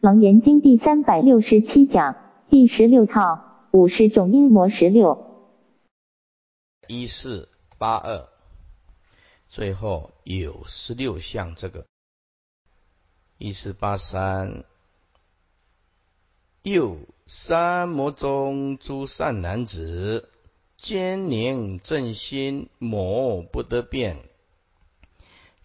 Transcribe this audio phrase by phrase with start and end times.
[0.00, 2.14] 楞严经第三百六十七讲
[2.48, 5.26] 第十六套五十种阴魔十六。
[6.86, 8.28] 一四八二，
[9.48, 11.84] 最后有十六项这个
[13.38, 14.62] 一四八三，
[16.62, 20.28] 又三魔中诸善男子。
[20.76, 24.16] 坚宁正心，魔不得变。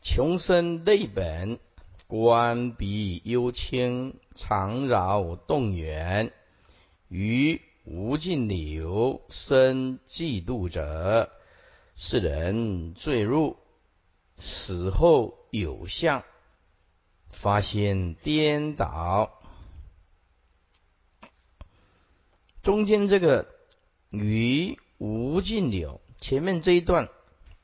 [0.01, 1.59] 穷生内本，
[2.07, 6.31] 观彼幽清，常扰动远。
[7.07, 11.31] 于无尽流，生嫉妒者，
[11.95, 13.57] 是人坠入，
[14.37, 16.23] 死后有相，
[17.29, 19.41] 发现颠倒。
[22.61, 23.47] 中间这个
[24.09, 24.77] 于。
[24.99, 27.09] 无尽流，前面这一段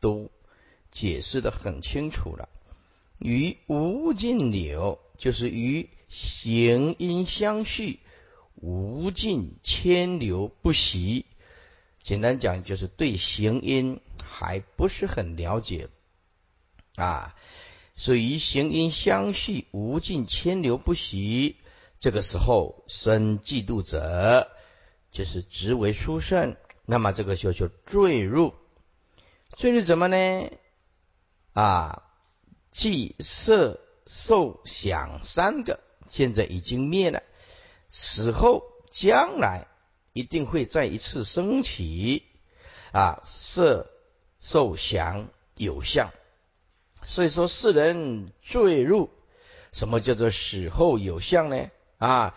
[0.01, 0.29] 都
[0.91, 2.49] 解释的很清楚了。
[3.19, 7.99] 与无尽流，就是与行因相续，
[8.55, 11.25] 无尽千流不息。
[12.01, 15.89] 简单讲，就是对行因还不是很了解
[16.95, 17.35] 啊。
[17.95, 21.57] 所以行因相续，无尽千流不息，
[21.99, 24.49] 这个时候生嫉妒者，
[25.11, 26.55] 就是执为殊胜。
[26.85, 28.55] 那么这个就就坠入，
[29.57, 30.49] 坠入怎么呢？
[31.53, 32.08] 啊，
[32.71, 37.23] 即色受想三个，现在已经灭了，
[37.89, 39.67] 死后将来
[40.13, 42.23] 一定会再一次升起
[42.91, 43.89] 啊，色
[44.39, 46.11] 受想有相，
[47.03, 49.09] 所以说世人坠入，
[49.71, 51.69] 什么叫做死后有相呢？
[51.97, 52.35] 啊，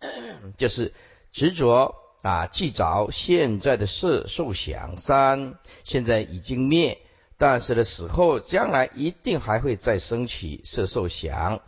[0.56, 0.94] 就是
[1.32, 1.94] 执着。
[2.22, 7.05] 啊，既着现在的色受想三，现在已经灭，
[7.38, 11.60] 但是呢，死后将来一定还会再升起色受想，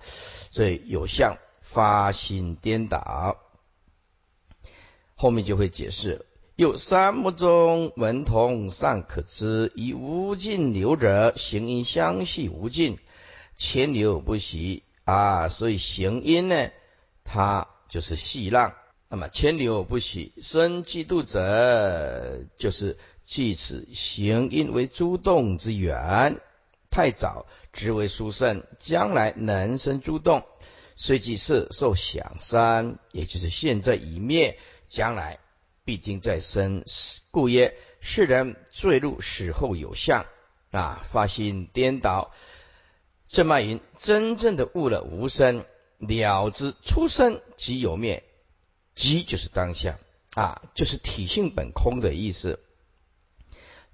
[0.51, 3.37] 所以有相发心颠倒。
[5.15, 6.25] 后面就会解释，
[6.57, 12.99] 有三目中文同尚可知，以无尽流者，行因相续无尽，
[13.57, 16.71] 千流不息啊，所以行因呢，
[17.25, 18.75] 它就是细浪。
[19.11, 26.41] 那么千流不息，生嫉妒者，就是即此行因为诸动之源，
[26.91, 27.45] 太早
[27.75, 30.47] 直为殊胜，将来能生诸动，
[30.97, 34.59] 虽即是受想三，也就是现在已灭，
[34.89, 35.41] 将来
[35.85, 36.87] 必定再生，
[37.31, 40.25] 故曰世人坠入死后有相
[40.71, 42.33] 啊，发心颠倒。
[43.29, 45.67] 这么云真正的悟了无生，
[45.99, 48.25] 了知出生即有灭。
[48.95, 49.99] 即就是当下
[50.33, 52.59] 啊，就是体性本空的意思。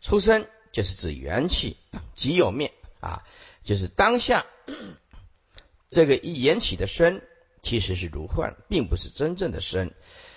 [0.05, 1.79] 出生就是指缘起，
[2.13, 3.25] 即有灭啊，
[3.65, 4.45] 就是当下
[5.89, 7.23] 这个一缘起的生，
[7.63, 9.93] 其实是如幻，并不是真正的生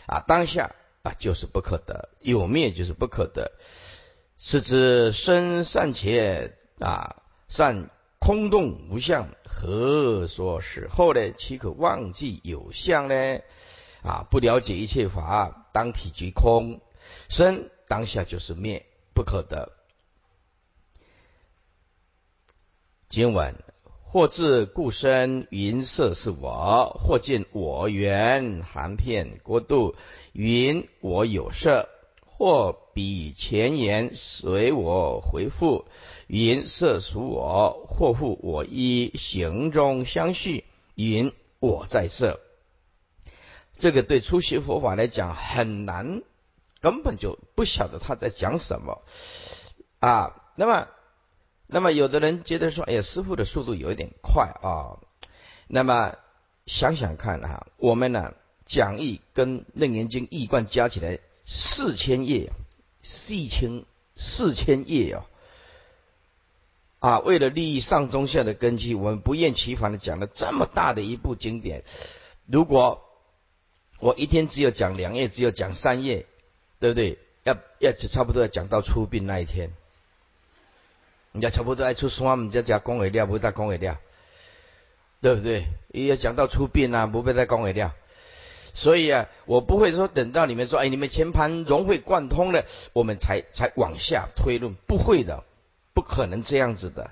[0.06, 0.24] 啊。
[0.26, 0.74] 当下
[1.04, 3.52] 啊就是不可得，有灭就是不可得，
[4.38, 7.18] 是指生善且啊
[7.50, 7.90] 善
[8.20, 11.34] 空洞无相，何说死后呢？
[11.34, 13.42] 岂可忘记有相呢？
[14.02, 16.80] 啊，不了解一切法，当体即空，
[17.28, 18.86] 生当下就是灭，
[19.18, 19.72] 不可得。
[23.10, 23.56] 今晚
[24.04, 29.96] 或自故生云色是我，或见我缘含片国度
[30.34, 31.90] 云我有色，
[32.28, 35.86] 或比前言随我回复
[36.28, 40.64] 云色属我，或复我一行中相续
[40.94, 42.40] 云我在色。
[43.80, 46.22] 这个对初学佛法来讲很难，
[46.88, 49.04] 根本就不晓得他在讲什么
[50.00, 50.42] 啊。
[50.56, 50.88] 那么，
[51.68, 55.04] 那么有的人觉得说，哎呀，师傅的速度有一点快啊。
[55.68, 56.16] 那么
[56.66, 62.54] 想想看啊，我们呢讲义跟楞严经义贯加起来四千页，
[63.04, 63.84] 四千
[64.16, 65.26] 四千页哦。
[67.00, 71.84] 啊，为了利益上中下的根基，我们不厌其烦的讲了这么大的一部经典，
[72.46, 73.04] 如果
[74.00, 76.26] 我一天只有讲两页，只有讲三页，
[76.80, 77.18] 对不对？
[77.44, 79.72] 要要就差不多要讲到出殡那一天，
[81.32, 84.00] 人家差不多爱出山，我们家讲讲会了，不再讲会了，
[85.22, 85.66] 对不对？
[85.94, 87.96] 也要讲到出殡啊，不会再讲会了。
[88.74, 95.46] 所以啊，我不会说等到你们说，哎，你们全盘融会贯通了，我们才才往下推论，不会的，
[95.94, 97.12] 不可能这样子的。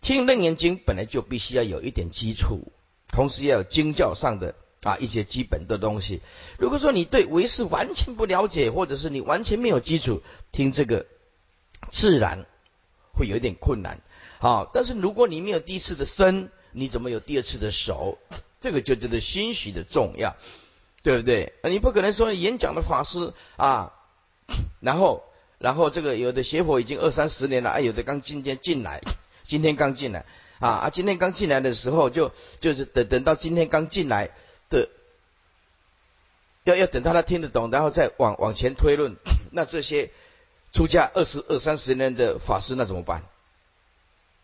[0.00, 2.72] 听楞严经本来就必须要有一点基础，
[3.08, 4.56] 同时要有经教上的。
[4.84, 6.22] 啊，一些基本的东西。
[6.58, 10.22] 如果说你对唯识完全不了解，或者是你完全没有基础，
[10.52, 11.06] 听这个
[11.90, 12.46] 自然
[13.12, 14.00] 会有点困难。
[14.38, 18.18] 好，但是如果你没有第一次的身，你怎么有第二次的手？
[18.60, 20.36] 这个就叫做心许的重要，
[21.02, 21.52] 对不对？
[21.64, 23.92] 你不可能说演讲的法师啊，
[24.80, 25.22] 然后
[25.58, 29.02] 然后这个有的邪佛已经二三十年了，啊，有的刚今天进来，
[29.44, 30.24] 今天刚进来
[30.60, 34.30] 啊啊，今天刚进来的时候就就是等等到今天刚进来
[34.70, 34.88] 的。
[36.64, 39.16] 要要等到他听得懂，然后再往往前推论，
[39.52, 40.10] 那这些
[40.72, 43.22] 出家二十二三十年的法师那怎么办？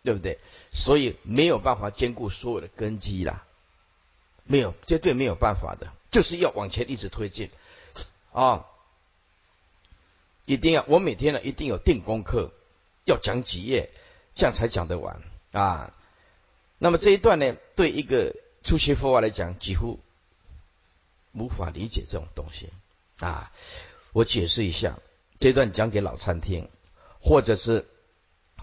[0.03, 0.39] 对不对？
[0.71, 3.43] 所以没有办法兼顾所有的根基啦，
[4.45, 7.49] 没有绝对没有办法的，就是要往前一直推进
[8.31, 8.65] 啊！
[10.45, 12.51] 一定要我每天呢一定有定功课，
[13.05, 13.91] 要讲几页，
[14.35, 15.21] 这样才讲得完
[15.51, 15.93] 啊。
[16.77, 19.99] 那么这一段呢，对一个初学佛法来讲，几乎。
[21.33, 22.69] 无法理解这种东西
[23.19, 23.51] 啊！
[24.13, 24.99] 我解释一下，
[25.39, 26.69] 这段讲给老参听，
[27.21, 27.87] 或者是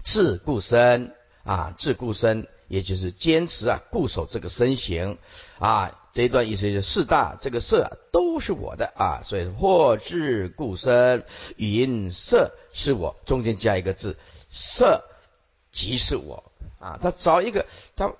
[0.03, 5.17] 自固身啊，自固身，也就是坚持啊，固守这个身形
[5.57, 5.95] 啊。
[6.13, 11.25] 这一段意思就是四大这个色都是我的啊，所以或自固身，
[11.55, 14.17] 云色是我，中间加一个字，
[14.49, 15.05] 色
[15.71, 16.99] 即是我啊。
[17.01, 17.65] 他找一个
[17.95, 18.13] 他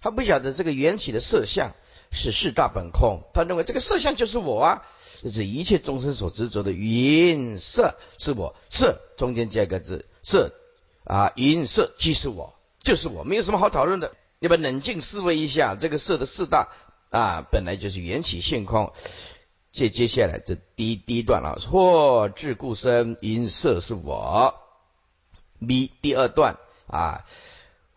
[0.00, 1.72] 他不晓得这个缘起的色相。
[2.18, 4.82] 是四大本空，他认为这个色相就是我啊，
[5.22, 10.52] 这是一切众生所执着的云色是我，色中间加一个字，色
[11.04, 14.12] 啊，云色即是我，就是我，没有什么好讨论的。
[14.40, 16.68] 你们冷静思维一下，这个色的四大
[17.10, 18.92] 啊，本来就是缘起性空。
[19.72, 24.54] 接接下来这第一第一段了，或自故生，云色是我。
[25.66, 26.56] B 第二段
[26.86, 27.24] 啊。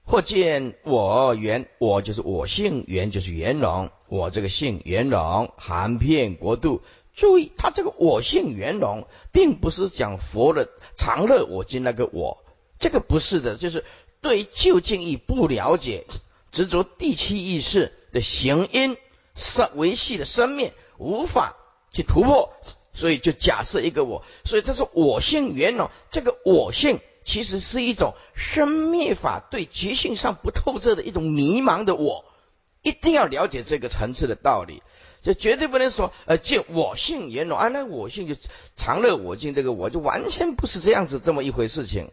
[0.03, 3.91] 或见我圆，我就是我性圆，就是圆融。
[4.07, 6.81] 我这个性圆融，含遍国度。
[7.13, 12.43] 注意，他这个我性圆融，并不是讲佛的常乐我今那个我，
[12.79, 13.85] 这个不是的，就是
[14.21, 16.05] 对究竟义不了解，
[16.51, 18.97] 执着第七意识的行因
[19.35, 21.55] 生维系的生命，无法
[21.93, 22.53] 去突破，
[22.91, 24.23] 所以就假设一个我。
[24.43, 26.99] 所以他说我性圆融，这个我性。
[27.23, 32.25] 其实是一种生灭法对觉性上不透彻的一种迷茫的我，
[32.81, 34.81] 一定要了解这个层次的道理，
[35.21, 38.35] 就绝对不能说呃见我性圆融啊，那我性就
[38.75, 42.11] 常乐我净，这个我就完全不是这样子这么一回事情。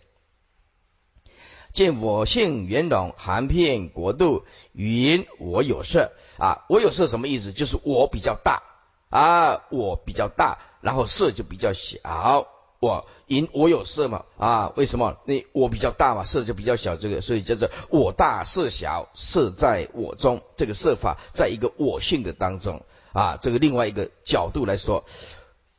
[1.73, 7.53] 见我性圆融，含遍国度，云我有色啊，我有色什么意思？
[7.53, 8.63] 就是我比较大
[9.11, 12.49] 啊，我比较大，然后色就比较小。
[12.81, 14.73] 我因我有色嘛啊？
[14.77, 15.17] 为什么？
[15.25, 16.97] 那我比较大嘛，色就比较小。
[16.97, 20.43] 这个所以叫做我大色小，色在我中。
[20.57, 23.37] 这个色法在一个我性的当中啊。
[23.43, 25.05] 这个另外一个角度来说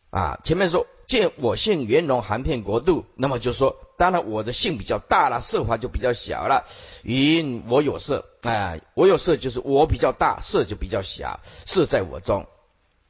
[0.10, 6.66] 啊，前面说见我性圆融含片国度，那么就说，当然我的性比较大了，色法就比较小了。
[7.04, 12.46] 因我有色啊，我有色就是我比较大，色就比较小，色在我中。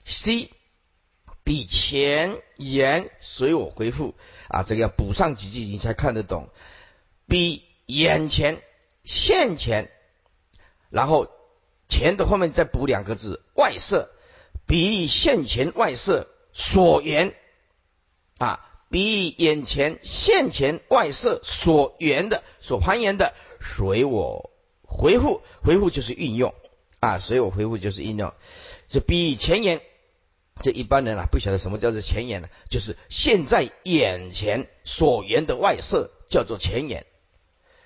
[0.06, 0.52] C。
[1.50, 4.14] 比前言随我回复。
[4.50, 6.50] 啊，这个要补上几句你才看得懂。
[7.26, 8.62] 比眼前
[9.04, 9.90] 现前，
[10.92, 11.28] 然后
[11.88, 14.12] 前的后面再补两个字外色，
[14.68, 17.34] 比现前外色所缘。
[18.38, 24.52] 啊，比眼前现前外色所缘的所攀岩的随我
[24.84, 26.54] 回复，回复就是运用。
[27.00, 28.36] 啊，随我回复就是运用，
[28.88, 29.82] 这比前言。
[30.62, 32.50] 这一般人啊，不晓得什么叫做前眼呢？
[32.70, 37.06] 就是现在眼前所缘的外色叫做前眼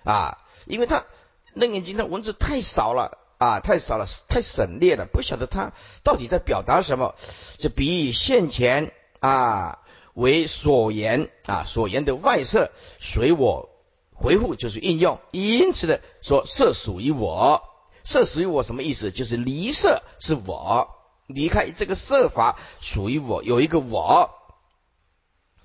[0.03, 1.05] 啊，因为他
[1.53, 7.15] 楞眼睛的文字太少了啊，太少了，太省略了，不晓得他到底在表达什么。
[7.57, 9.79] 就比喻现前啊
[10.13, 13.69] 为所言啊，所言的外色随我
[14.13, 17.61] 回复就是应用，因此的说色属于我，
[18.03, 19.11] 色属于我什么意思？
[19.11, 20.89] 就是离色是我。
[21.27, 24.29] 离开这个色法属于我，有一个我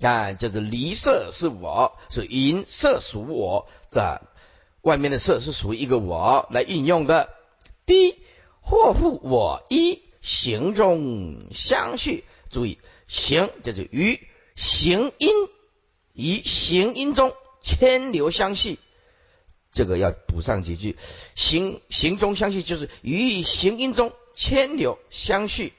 [0.01, 4.21] 啊，就是离色是我，是银色属我，这
[4.81, 7.29] 外面的色是属于一个我来运用的。
[7.85, 8.15] 第一，
[8.61, 14.25] 或复我一行中相续，注意行就是与
[14.55, 15.29] 行因
[16.13, 18.79] 与行音中牵流相续，
[19.73, 20.97] 这个要补上几句。
[21.35, 24.13] 行行中相续就是与行音中。
[24.39, 25.73] 千流相续，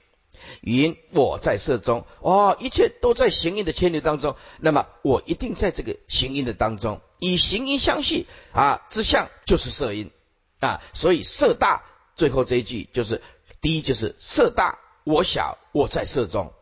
[0.61, 4.37] 云我在色中哦，一切都在行音的千流当中。
[4.59, 10.11] 那么我一定在这个行音的当中，以行音相续啊之相就是色音
[10.59, 11.87] 啊，所以色大。
[12.17, 13.23] 最后这一句就是
[13.63, 16.53] 第一就是色大，我小，我在色中。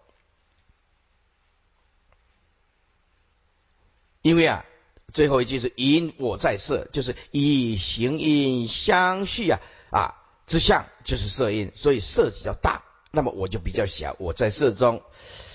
[4.23, 4.64] 因为啊，
[5.12, 9.59] 最后一句是因我在色，就是以行音相续啊
[9.90, 10.14] 啊。
[10.49, 15.02] 之相就是色印，所以色比较大，那么我就比较小，我在色中，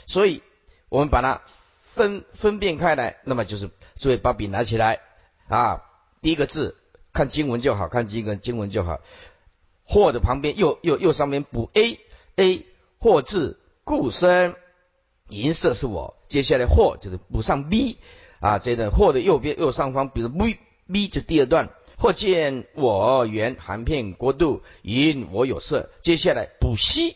[0.05, 0.43] 所以
[0.87, 1.41] 我们把它
[1.81, 5.01] 分分辨开来，那么就是诸位把笔拿起来
[5.47, 5.81] 啊，
[6.21, 6.77] 第一个字
[7.11, 9.01] 看经文就好，看经文经文就好，
[9.83, 11.99] 或的旁边右右右上面补 a
[12.35, 12.65] a
[12.99, 14.55] 或字故生，
[15.29, 17.97] 银色是我，接下来或就是补上 b
[18.39, 21.69] 啊，这个或的右边右上方，比如 v b 就第二段。
[22.03, 25.89] 或见我缘含片国度，因我有色。
[26.01, 27.15] 接下来补息，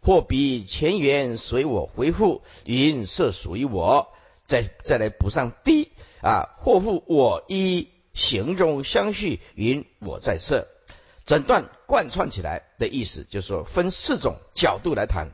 [0.00, 4.14] 或比前缘随我回复，因色属于我。
[4.46, 10.68] 再再来补上 D 啊，或复我一行中相续，因我在色。
[11.26, 15.32] 整段贯穿起来的意思，就是说分四种角度来谈。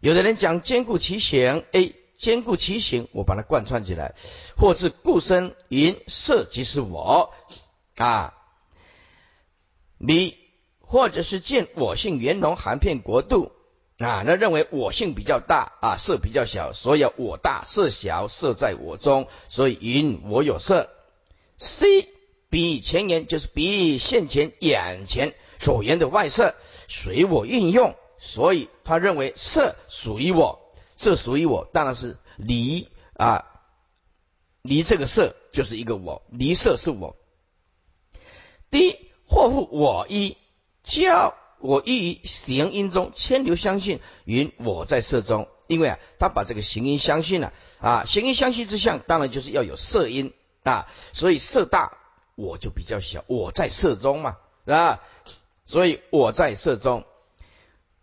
[0.00, 4.14] 有的人讲兼顾其形，A 兼顾其形，我把它贯穿起来，
[4.56, 7.34] 或是故身云色即是我
[7.96, 8.32] 啊，
[9.98, 10.38] 你
[10.80, 13.52] 或者是见我性圆融含片国度
[13.98, 20.88] 啊，那认为我性比较大啊，色比较小，所以我大色小，色在我中，所以云我有色。
[21.58, 22.08] C
[22.48, 26.54] 比前言就是比现前眼前所言的外色
[26.88, 30.63] 随我运用，所以他认为色属于我。
[30.96, 33.44] 色属于我，当然是离啊，
[34.62, 37.16] 离这个色就是一个我，离色是我。
[38.70, 40.36] 第一，或复我一
[40.82, 45.48] 教我一于行音中牵流相信，云我在色中。
[45.66, 51.96] 因为啊，他把这个行音相信了啊，行音相信之相，当然就是要有色音啊，所以色大
[52.34, 54.36] 我就比较小，我在色中嘛，
[54.66, 55.00] 啊，
[55.64, 57.04] 所以我在色中。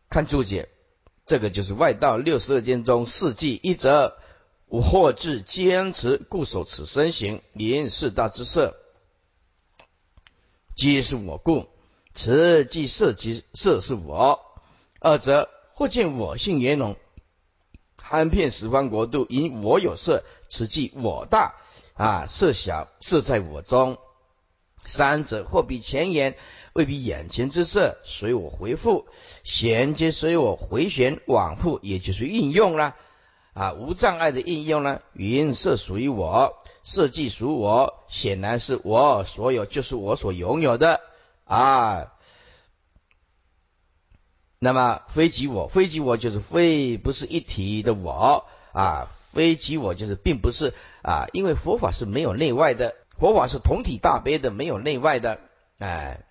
[0.10, 0.68] 看注解。
[1.26, 4.18] 这个就是外道六十二间中四季一则，
[4.68, 8.76] 或自坚持固守此身形，临四大之色，
[10.76, 11.68] 皆是我故。
[12.14, 14.42] 此即色即色是我。
[15.00, 16.98] 二则或见我性圆融，
[18.02, 21.56] 含遍十方国度，因我有色，此即我大
[21.94, 23.98] 啊，色小色在我中。
[24.86, 26.36] 三者或比前言。
[26.74, 29.06] 未必眼前之色随我回复，
[29.44, 32.96] 衔接随我回旋往复，也就是运用了
[33.54, 35.02] 啊，无障碍的应用呢。
[35.14, 41.02] 云色属于我，色即属我，显然是我所有，就是我所拥有的
[41.44, 42.14] 啊。
[44.60, 55.40] 那么非即我，非即我就是非不是一体的我啊，非即我就是并不是啊，因为佛法是没有内外的，佛法是同体大悲的，没有内外的，
[55.80, 56.26] 哎。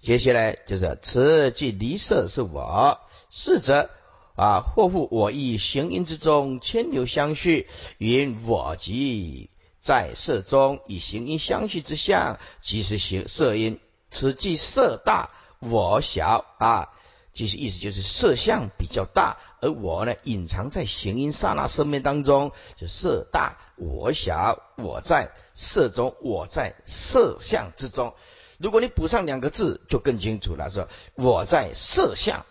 [0.00, 3.90] 接下来就是此即离色是我，是则
[4.34, 13.78] 啊，或复我亦行因之中牵牛相续，云我即在色中以行因相续之相，即是行色因。
[14.10, 15.30] 此即色大
[15.60, 16.88] 我小啊，
[17.34, 28.14] 其实意思就是色相比较大，而我呢隐藏在行因刹那生命当中，就色大我小，我在色中，我在色相之中。
[28.60, 30.68] 如果你补上两个字，就更清楚了。
[30.68, 32.44] 说我在色相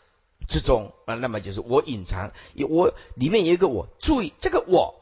[0.47, 2.31] 之中啊，那么就是我隐藏，
[2.67, 3.87] 我里面有一个我。
[3.99, 4.95] 注意，这个我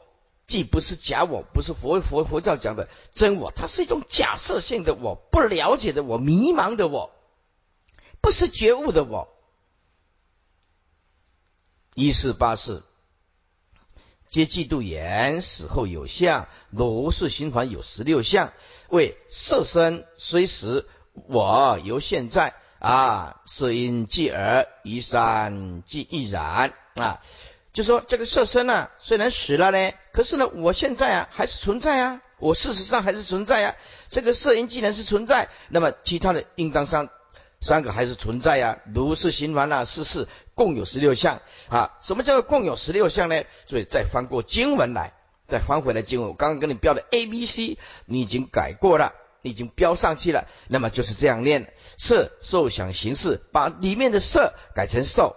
[0.46, 7.10] 既不是假我，不是佛佛佛教讲的真我，它是一种假设性的我，不了解的我，迷茫的我，
[8.20, 9.28] 不是觉悟的我。
[11.94, 12.84] 一四八四，
[14.28, 18.52] 皆嫉妒言死后有相，如是循环有十六相，
[18.90, 20.86] 为色身虽实。
[21.28, 27.20] 我由现在啊，色因即而移山即亦然啊，
[27.72, 33.74] 就说这个色身呢，虽然死了呢，可是呢，我现在啊还是存在啊，我事实上还是存在啊。
[34.08, 37.08] 这个色因既然是存在，那么其他的应当三
[37.60, 38.78] 三个还是存在呀。
[38.94, 41.96] 如是行完了四事共有十六项啊。
[42.00, 43.42] 什么叫做共有十六项呢？
[43.66, 45.12] 所以再翻过经文来，
[45.48, 49.14] 再翻回来经文，我刚刚跟你标的 A、B、C，你已经改过了。
[49.42, 55.36] 已经标上去了，那么就是这样练色受想行识，把里面的色改成受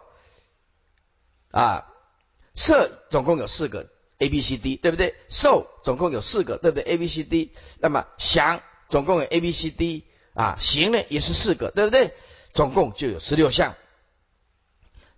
[1.51, 1.87] 啊，
[2.53, 5.15] 色总共有四个 A B C D，对不对？
[5.29, 12.13] 受总共有四个，对不对？A B C D，那么想总共有 A B C D 啊，行呢也是四个，对不对？
[12.53, 13.75] 总共就有十六项。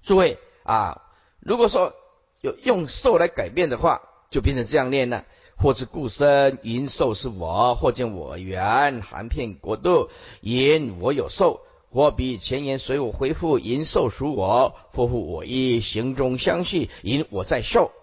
[0.03, 1.01] 诸位啊，
[1.39, 1.95] 如果说
[2.41, 5.25] 有用受来改变的话，就变成这样练了。
[5.63, 10.09] 或是故身因受是我，或见我缘含片国度
[10.41, 17.93] 因我有受，或比前言随我回复因受属我，或复我一行中相续因我在受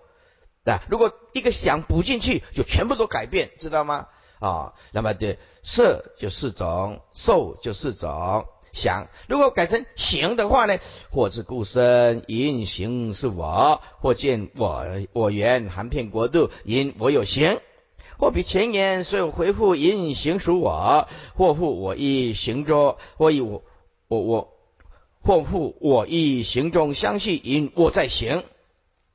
[0.65, 0.81] 啊。
[0.89, 4.07] 如果一个想补进去，就全部都改变，知道吗？
[4.39, 9.09] 啊，那么的色就四种，受就四种，想。
[9.29, 10.79] 如果改成行的话呢？
[11.11, 17.59] 或自故身，因行是我；或见我我缘含片国度，因我有行；
[18.19, 23.63] 或比前言所有回复，因行属我；或复我亦行中，或以我
[24.09, 24.53] 我我，
[25.23, 28.45] 或复我亦行中相续，因我在行。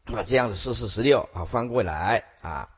[0.07, 2.69] 那这样子四四十六啊，翻过来啊，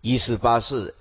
[0.00, 0.94] 一四八四。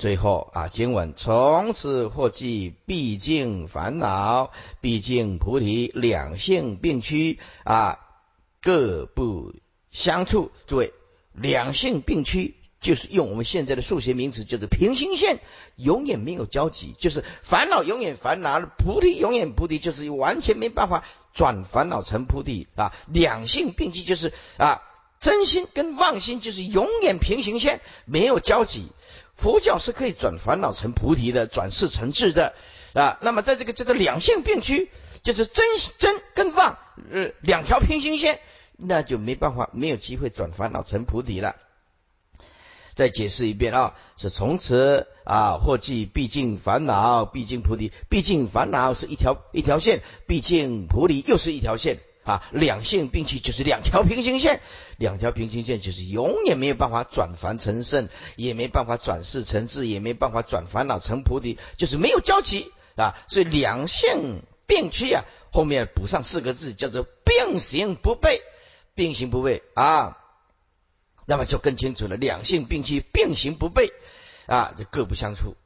[0.00, 7.98] 最后啊，经文从此或即毕竟烦恼，毕竟菩提两性并趋啊，
[8.62, 9.52] 各不
[9.90, 10.52] 相处。
[10.66, 10.94] 诸位，
[11.34, 15.38] 两性并趋就是用我们现在的数学名词，就是平行线
[15.76, 21.04] 永远没有交集，就是烦恼永远烦恼，菩提永远菩提，就是完全没办法
[21.34, 22.94] 转烦恼成菩提啊。
[23.06, 24.80] 两性并济就是啊，
[25.20, 28.88] 真心跟妄心就是永远平行线没有交集。
[29.40, 32.52] 佛教是可以转烦恼成菩提的，转世成智的
[32.92, 33.18] 啊。
[33.22, 34.90] 那么在这个叫做两性并区，
[35.22, 35.64] 就是真
[35.96, 36.76] 真跟妄
[37.10, 38.40] 呃两条平行线，
[38.76, 41.56] 那就没办法，没有机会转烦恼成菩提了。
[42.94, 52.00] 再解释一遍啊，是从此啊，或即毕竟烦恼，毕竟菩提，毕竟烦恼是一条一条线，毕竟菩提又是一条线。
[52.22, 54.60] 啊，两性并起就是两条平行线，
[54.98, 63.16] 两条平行线就是永远没有办法转凡成圣，也没办法转世成智，也没办法转烦恼成菩提，就是没有交集啊。
[63.26, 68.40] 所以两性并趋啊，后面补上四个字叫做并行不悖，
[68.94, 70.18] 并行不悖啊，
[71.24, 72.16] 那么就更清楚了。
[72.16, 73.90] 两性并趋，并行不悖
[74.46, 75.56] 啊，就各不相处。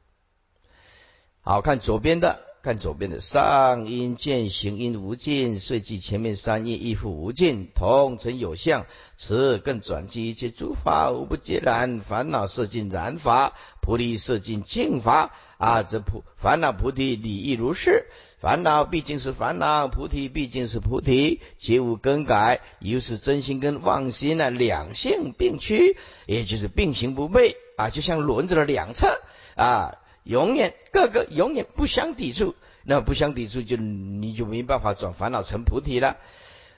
[1.41, 2.54] 好看左边的。
[2.65, 8.87] 看左边的上因见行因无尽，遂即前面三因亦复无尽，同成有相。
[9.19, 13.53] 此更转机一切诸法无不皆然，烦恼色尽然法，
[13.83, 15.83] 菩提色尽净法啊！
[15.83, 18.07] 这菩烦恼菩提理亦如是。
[18.41, 22.63] 烦恼毕竟是烦恼，菩提毕竟是菩提，皆无更改。
[22.79, 29.21] 由是真心跟妄心呢两性并趋，也就是并行不悖啊，就像轮子的两侧
[29.55, 29.99] 啊。
[30.25, 36.17] 永远各个永远不相抵触，那不相抵触就你就没办法转烦恼成菩提了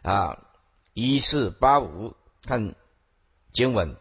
[0.02, 0.42] 啊！
[0.94, 2.74] 一四八五看
[3.52, 3.96] 经文，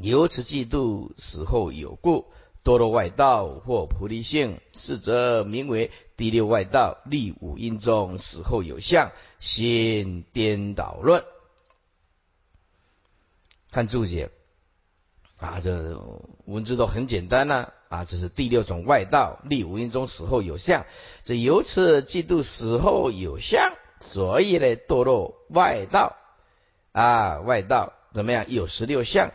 [0.00, 2.26] 由此嫉妒死后有故，
[2.62, 6.98] 堕落外道或菩提性，是则名为第六外道。
[7.04, 11.24] 立五阴中死后有相，心颠倒论。
[13.70, 14.30] 看注解
[15.38, 16.00] 啊，这
[16.46, 17.72] 文字都很简单呐。
[17.94, 20.84] 啊这是第六种外道，立五阴中死后有相，
[21.22, 26.16] 这由此嫉妒死后有相，所以呢堕落外道。
[26.90, 28.46] 啊，外道怎么样？
[28.48, 29.32] 有十六相，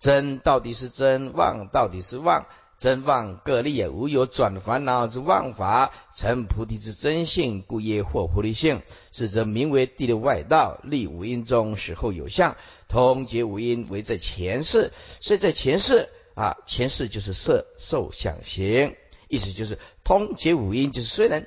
[0.00, 2.46] 真到底是真，妄到底是妄，
[2.78, 8.82] 真妄各立，无有转烦恼之妄法，成菩提之真性，故业或菩提性，
[9.12, 12.56] 是则名为第六外道，立五阴中死后有相，
[12.88, 16.08] 通结五阴为在前世，所以在前世。
[16.34, 18.96] 啊，前世就是色受想行，
[19.28, 21.46] 意思就是通结五音，就是虽然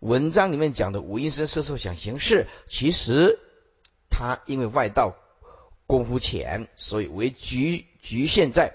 [0.00, 3.38] 文章里面讲的五阴生色受想行识，其实
[4.10, 5.16] 它因为外道
[5.86, 8.74] 功夫浅，所以为局局限在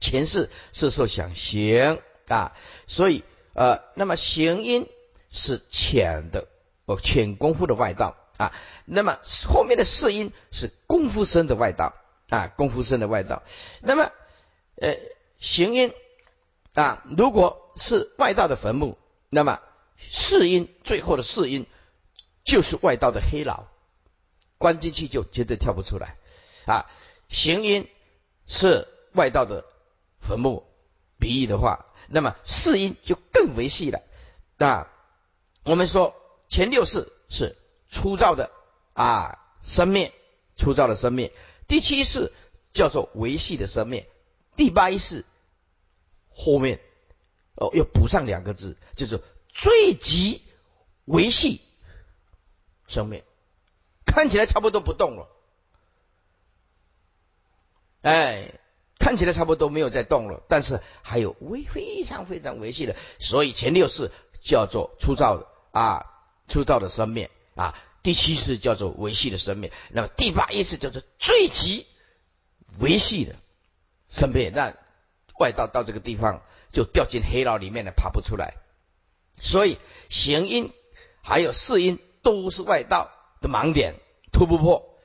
[0.00, 2.56] 前世色受想行啊，
[2.88, 3.22] 所以
[3.54, 4.88] 呃，那么行因
[5.30, 6.48] 是浅的
[6.84, 8.52] 哦，浅功夫的外道啊，
[8.86, 11.94] 那么后面的四因是功夫深的外道
[12.28, 13.44] 啊，功夫深的外道，
[13.82, 14.10] 那么。
[14.80, 14.96] 呃，
[15.38, 15.92] 行因
[16.74, 18.96] 啊，如果是外道的坟墓，
[19.28, 19.60] 那么
[19.96, 21.66] 世因最后的世因
[22.44, 23.64] 就是外道的黑牢，
[24.56, 26.16] 关进去就绝对跳不出来
[26.66, 26.86] 啊。
[27.28, 27.88] 行因
[28.46, 29.64] 是外道的
[30.20, 30.64] 坟墓，
[31.18, 34.00] 比喻的话，那么世因就更维系了
[34.58, 34.90] 啊。
[35.64, 36.14] 我们说
[36.48, 37.56] 前六世是
[37.88, 38.50] 粗糙的
[38.94, 40.14] 啊生灭，
[40.56, 41.32] 粗糙的生灭，
[41.66, 42.32] 第七世
[42.72, 44.08] 叫做维系的生灭。
[44.58, 45.24] 第八意识
[46.28, 46.80] 后面
[47.54, 50.42] 哦，又补上两个字，就是最极
[51.04, 51.60] 维系
[52.88, 53.22] 生命，
[54.04, 55.28] 看起来差不多不动了，
[58.02, 58.52] 哎，
[58.98, 64.10] 看起来差不多没有在动了，但是还有微非常非常维系的，所以前六式
[64.42, 66.04] 叫做粗糙的啊，
[66.48, 71.86] 粗糙的生命啊，第七式叫做维系的生命，那么第八意识叫做最极
[72.80, 73.36] 维系的。
[74.08, 74.74] 生灭，那
[75.38, 76.42] 外道到这个地方
[76.72, 78.54] 就掉进黑牢里面了，爬不出来。
[79.40, 80.72] 所以行因
[81.22, 83.94] 还有四因都是外道的盲点，
[84.32, 84.98] 突不破。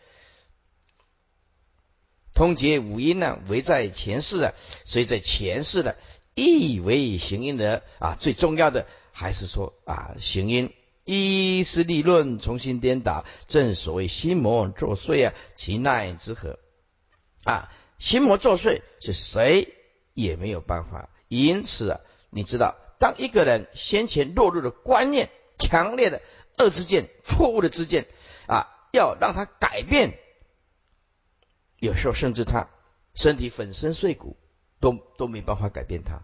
[2.33, 4.53] 通结五因呢，为在前世啊，
[4.85, 5.97] 所以在前世的
[6.33, 16.57] 意为行因的啊，最重要的还是说啊，行因一是立论重新颠倒，正所谓心魔作祟啊，其奈之何
[17.43, 17.69] 啊？
[18.03, 19.73] 心魔作祟是谁
[20.13, 21.09] 也没有办法。
[21.29, 26.21] 因此啊，你知道，当一个人先前落入的观念强烈的
[26.57, 28.05] 恶之见、错误的之见
[28.45, 30.19] 啊，要让他改变，
[31.79, 32.69] 有时候甚至他
[33.15, 34.35] 身体粉身碎骨。
[34.79, 36.23] 都都没办法改变他，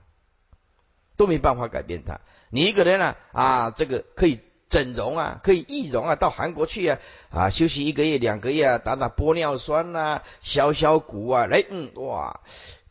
[1.15, 2.19] 都没办法改变他。
[2.49, 4.37] 你一个人啊啊，这个可以
[4.69, 6.99] 整容啊，可以易容啊，到韩国去啊
[7.31, 12.39] 啊，休息一个月两个月啊，打打玻尿酸呐，削削骨啊，来嗯哇，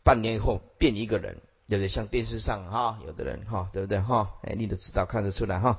[0.03, 1.37] 半年以后变一个人，
[1.67, 1.87] 对不对？
[1.87, 4.33] 像电视上哈，有的人哈，对不对哈？
[4.43, 5.77] 哎，你都知道看得出来哈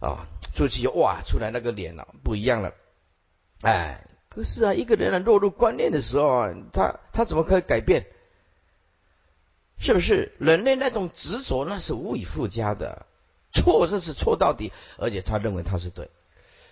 [0.00, 2.72] 啊，出去哇，出来那个脸了不一样了，
[3.62, 8.06] 哎，可是啊，一个人啊落入观念的时候啊，他他怎么可以改变？
[9.76, 13.06] 是不是人类那种执着，那是无以复加的
[13.54, 16.10] 错，这是错到底，而且他认为他是对，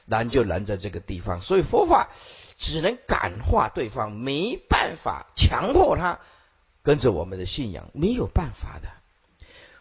[0.04, 1.40] 难就难在这个地方。
[1.40, 2.08] 所以佛法
[2.58, 6.18] 只能感化对方，没办法强迫他
[6.82, 8.88] 跟着我们的信仰，没有办法的。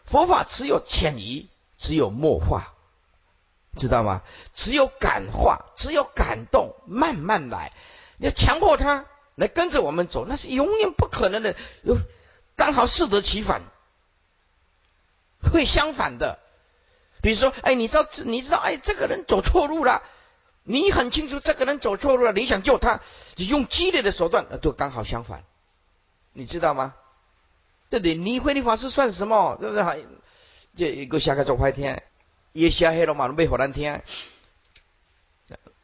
[0.04, 2.72] 佛法只有潜移，只有默化，
[3.76, 4.22] 知道吗？
[4.54, 7.72] 只有感化，只有感动，慢慢来。
[8.16, 11.56] 你要强迫他来跟着我们走，那是永远不可能的。
[11.82, 11.96] 有。
[12.54, 13.62] 刚好适得其反，
[15.40, 16.38] 会相反的。
[17.22, 20.02] 比如说，哎，你知道，你知道，哎，这个人走错路了，
[20.64, 23.00] 你很清楚这个人走错路了，你想救他，
[23.36, 25.44] 你用激烈的手段，那都刚好相反，
[26.34, 26.94] 你知道吗？
[27.88, 28.14] 对不对？
[28.14, 29.56] 你慧律法师算什么？
[29.60, 30.06] 对不对？
[30.74, 32.02] 这一个下个走坏天，
[32.52, 34.02] 也下黑了马路被火难天。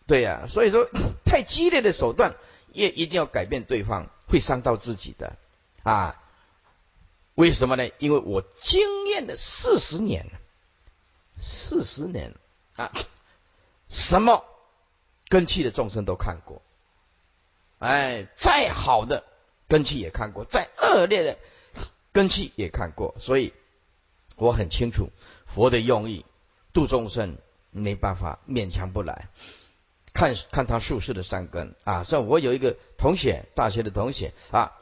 [0.06, 0.88] 对呀，所以说，
[1.24, 2.34] 太激烈的手段
[2.72, 5.36] 也一定要改变对方，会伤到自己的
[5.82, 6.16] 啊。
[7.34, 7.88] 为什么呢？
[7.98, 10.26] 因为我经验了四十年，
[11.40, 12.34] 四十年
[12.76, 12.92] 啊，
[13.88, 14.44] 什么
[15.28, 16.62] 根器的众生都看过，
[17.78, 19.24] 哎，再好的
[19.68, 21.38] 根器也看过，再恶劣的
[22.12, 23.52] 根器也看过，所以
[24.36, 25.10] 我很清楚
[25.46, 26.24] 佛的用意，
[26.72, 27.38] 度众生
[27.70, 29.28] 没办法勉强不来，
[30.12, 31.74] 看看他术士的善根。
[31.84, 34.72] 啊，像我有一个同学，大学的同学啊。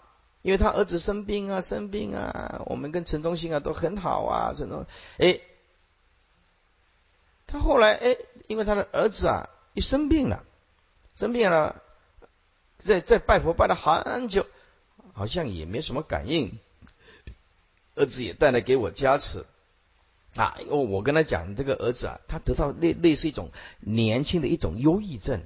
[0.43, 4.87] 因为他儿子生病啊，生病啊，我们跟陈忠兴啊都很好啊，陈忠，
[5.19, 5.41] 哎，
[7.47, 8.17] 他后来哎，
[8.49, 10.45] 因为他的儿子啊一生病了，
[11.15, 11.83] 生病了，
[12.79, 14.47] 在在拜佛拜了很久，
[15.13, 16.59] 好像也没什么感应，
[17.95, 19.45] 儿子也带来给我加持，
[20.35, 25.45] 啊，我我跟他讲，这个儿子啊，他得到类类似一种年轻的一种忧郁症，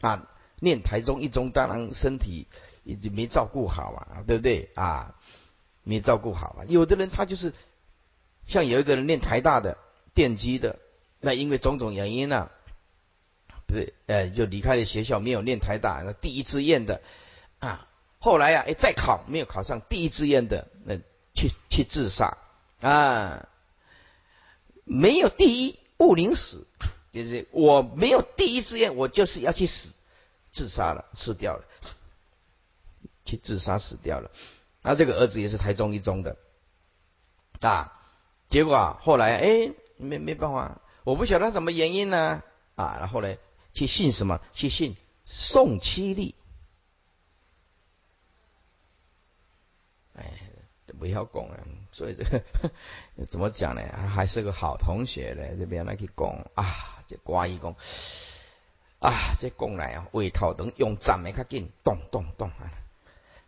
[0.00, 0.28] 啊，
[0.60, 2.46] 念台中一中，当然身体。
[2.84, 5.14] 已经没照顾好啊，对不对啊？
[5.84, 6.66] 没照顾好啊。
[6.66, 7.54] 有的人他就是
[8.48, 9.78] 像有一个人念台大的
[10.14, 10.80] 电机的，
[11.22, 12.50] 那因为种种原因呢，
[13.66, 17.00] 不对，呃，就离开了学校，没有念台大那第一志愿的
[17.60, 17.88] 啊。
[18.18, 20.96] 后来呀，哎，再考没有考上第一志愿的，那
[21.32, 22.36] 去去自杀
[22.80, 23.48] 啊。
[24.84, 26.66] 没有第一，勿临死，
[27.14, 29.94] 就是我没有第一志愿，我就是要去死，
[30.52, 31.64] 自杀了，死掉了。
[33.24, 34.32] 去自杀死掉了，
[34.82, 36.36] 那这个儿子也是台中一中的
[37.60, 37.92] 啊，
[38.48, 42.42] 结果啊后来哎没没办法，我不晓得什么原因呢
[42.74, 43.36] 啊，然后呢
[43.72, 46.34] 去信什么去信宋七力，
[50.14, 50.24] 哎
[50.98, 51.58] 不要讲啊，
[51.90, 52.42] 所以这个
[53.26, 53.82] 怎么讲呢？
[54.14, 57.74] 还是个好同学呢，这边来去讲啊，这瓜一讲
[59.00, 62.70] 啊，这讲来啊，胃头等用站的较紧，咚咚咚啊。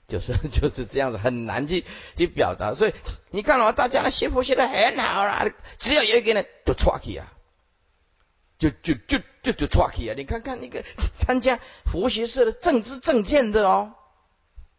[0.07, 2.75] 就是 就是这样子，很难去去表达。
[2.75, 2.95] 所以
[3.31, 5.47] 你看哦，大家的学佛学的很好啦，
[5.79, 7.33] 只要有一个人就出去啊，
[8.71, 10.15] 就就就就就出去啊。
[10.17, 10.85] 你看看那个
[11.19, 13.95] 参加佛学社的政治政见的哦，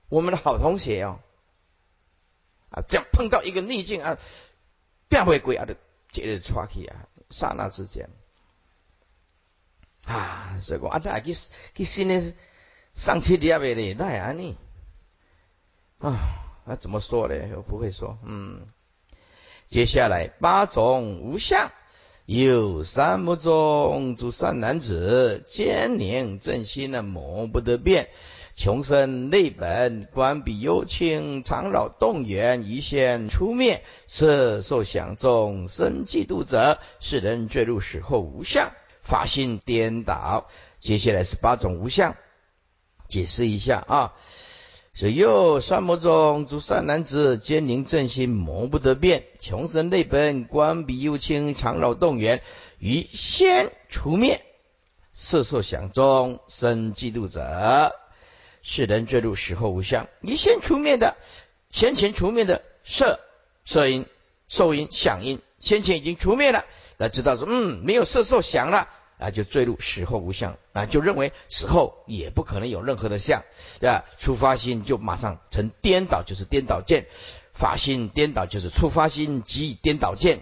[0.09, 1.19] 我们的好同学哦，
[2.69, 4.17] 啊，这样碰到一个逆境啊，
[5.07, 5.75] 变回鬼啊就，
[6.11, 8.09] 接着出去啊，刹那之间
[10.05, 11.33] 啊，所以讲啊，他去
[11.75, 12.33] 去新的
[12.93, 14.57] 上去第二位的那安尼。
[15.99, 16.17] 啊，
[16.65, 17.35] 那怎么说呢？
[17.55, 18.17] 我不会说。
[18.23, 18.67] 嗯，
[19.67, 21.71] 接下来八种无相，
[22.25, 28.09] 有三目中诸善男子，坚宁正心呢，魔不得变。
[28.55, 33.83] 穷生内本，关闭幽清，常扰动员，一现出灭。
[34.07, 38.71] 色受想众生嫉妒者，世人坠入死后无相，
[39.03, 40.47] 法心颠倒。
[40.79, 42.15] 接下来是八种无相，
[43.07, 44.13] 解释一下啊。
[44.97, 52.41] 所以又三魔中诸善男子，坚宁正心，谋不得变，穷生内本，观彼幽清，常扰动员，
[52.79, 54.45] 于先除灭，
[55.11, 57.93] 色受想中生嫉妒者，
[58.61, 60.07] 世人坠入死后无相。
[60.21, 61.17] 你先除灭的，
[61.71, 63.19] 先前除灭的色
[63.65, 64.05] 色音、
[64.47, 66.63] 受音、想音，先前已经除灭了，
[66.95, 68.87] 那知道说，嗯，没有色受想了。
[69.17, 73.43] 啊，就坠入死后无相啊，就认为死后也不可能有任何的相，
[73.79, 74.05] 对吧？
[74.17, 77.03] 出发心就马上成颠倒，就是颠倒见；
[77.53, 80.41] 法心颠倒，就是出发心即颠倒见。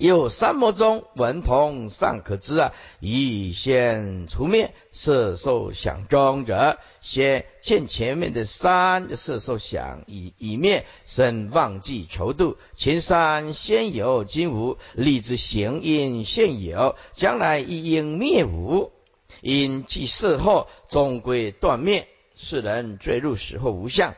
[0.00, 12.56] 有三摩中文同尚可知啊，以先除灭色受想中者，先见前面的三色受想以以灭生忘记求度。
[12.78, 18.92] 前三先有今无，立之行因现有，将来亦应灭无。
[19.42, 24.14] 因即事后终归断灭，世人坠入死后无相。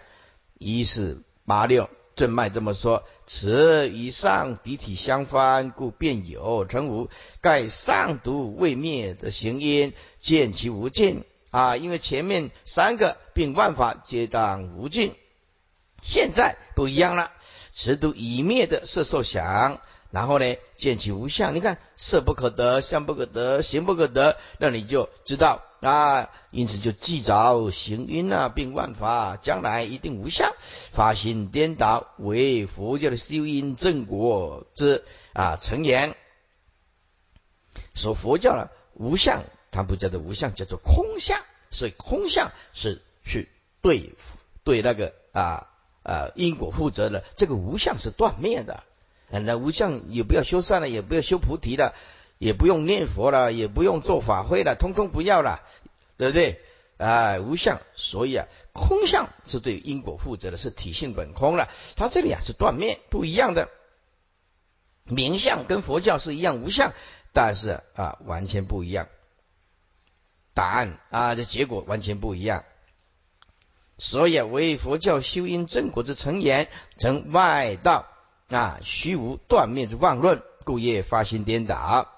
[0.58, 1.90] 一四八六。
[2.14, 7.08] 正脉这么说，此与上敌体相翻，故便有成无。
[7.40, 11.76] 盖上毒未灭的行因，见其无尽啊！
[11.76, 15.14] 因为前面三个并万法皆当无尽，
[16.02, 17.32] 现在不一样了。
[17.72, 21.54] 此毒已灭的色受想，然后呢，见其无相。
[21.54, 25.62] 你看色不可得，相不可得，行不可得，那你就知道。
[25.82, 30.54] 啊，因此就记着行因啊，并万法将来一定无相，
[30.92, 36.16] 发心颠倒为佛教的修因正果之啊成言。
[37.94, 39.42] 说佛教呢无相，
[39.72, 41.42] 它不叫做无相，叫做空相。
[41.72, 43.48] 所以空相是去
[43.80, 44.14] 对
[44.62, 45.66] 对那个啊
[46.04, 48.84] 啊因果负责的，这个无相是断灭的。
[49.28, 51.94] 那无相也不要修善了，也不要修菩提了。
[52.42, 55.62] 也不用念佛了，也不用做法会了，通通不要了，
[56.16, 56.60] 对不对？
[56.98, 61.68] 啊，无相，所以啊，空相是对因果负责的，是体性本空了。
[61.94, 63.68] 它这里啊是断灭，不一样的。
[65.04, 66.94] 名相跟佛教是一样无相，
[67.32, 69.06] 但是啊完全不一样。
[70.52, 72.64] 答案啊，这结果完全不一样。
[73.98, 76.66] 所以啊为佛教修因正果之成言，
[76.98, 78.08] 成外道
[78.48, 82.08] 啊虚无断灭之妄论，故业发心颠倒。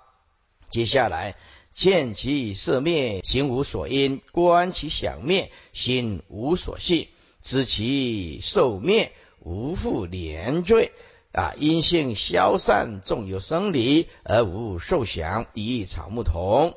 [0.74, 1.37] 接下来，
[1.70, 7.10] 见其色灭，行无所因；观其想灭，心无所系；
[7.42, 10.90] 知其受灭，无复连缀。
[11.30, 16.74] 啊，因性消散，纵有生理，而无受想，一草木同。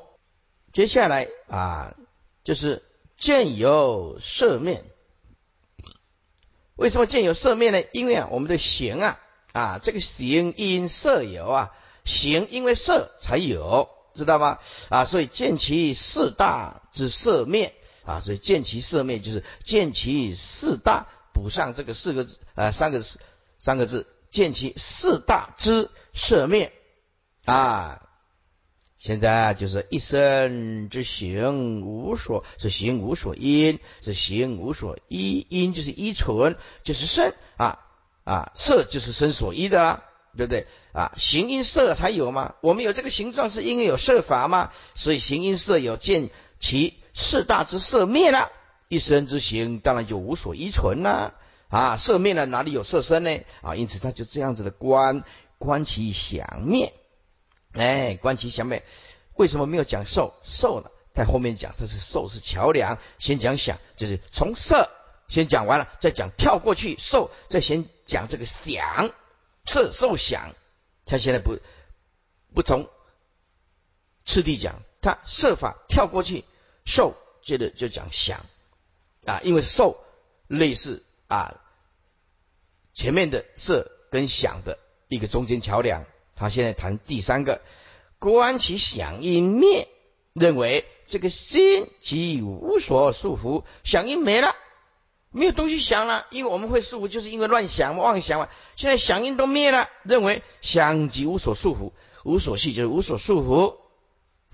[0.72, 1.96] 接下来啊，
[2.44, 2.84] 就是
[3.16, 4.84] 见有色灭。
[6.76, 7.82] 为什么见有色灭呢？
[7.92, 9.18] 因为啊，我们的行啊
[9.52, 11.72] 啊，这个行因色有啊。
[12.08, 14.58] 行，因为色才有，知道吗？
[14.88, 23.20] 啊，所以见其四大之色灭啊，所以见其色灭就是见其四大补上这个四个字啊，三个字
[23.60, 26.72] 三个字，见其四大之色灭
[27.44, 28.02] 啊。
[28.96, 37.78] 现在就是一生之行无所是行无所因，是行无所依，因就是依存，就是生啊
[38.24, 40.04] 啊，色就是生所依的啦。
[40.38, 41.12] 对不对啊？
[41.18, 42.54] 形音色才有吗？
[42.60, 44.70] 我们有这个形状是因为有色法吗？
[44.94, 48.52] 所以形音色有见其四大之色灭了，
[48.86, 51.34] 一生之行当然就无所依存了
[51.68, 51.96] 啊！
[51.96, 53.40] 色灭了哪里有色身呢？
[53.62, 53.74] 啊！
[53.74, 55.24] 因此他就这样子的观
[55.58, 56.92] 观其想灭，
[57.72, 58.84] 哎，观其想灭。
[59.34, 60.34] 为什么没有讲受？
[60.44, 64.88] 受呢，在后面讲，这是受是桥梁，先讲想，就是从色
[65.26, 69.10] 先讲完了，再讲跳过去受，再先讲这个想。
[69.68, 70.54] 色受想，
[71.04, 71.58] 他现在不
[72.54, 72.88] 不从
[74.24, 76.44] 次第讲，他设法跳过去，
[76.84, 78.46] 受接着就讲想
[79.24, 80.02] 啊，因为受
[80.46, 81.60] 类似啊
[82.94, 84.78] 前面的色跟想的
[85.08, 86.04] 一个中间桥梁，
[86.34, 87.60] 他现在谈第三个，
[88.18, 89.88] 观其想因灭，
[90.32, 94.56] 认为这个心即无所束缚，想因没了。
[95.30, 98.48] 没有东西想了，因为我们会束缚，就是因为乱想、妄想嘛。
[98.76, 101.92] 现在想因都灭了，认为想即无所束缚，
[102.24, 103.76] 无所系就是无所束缚。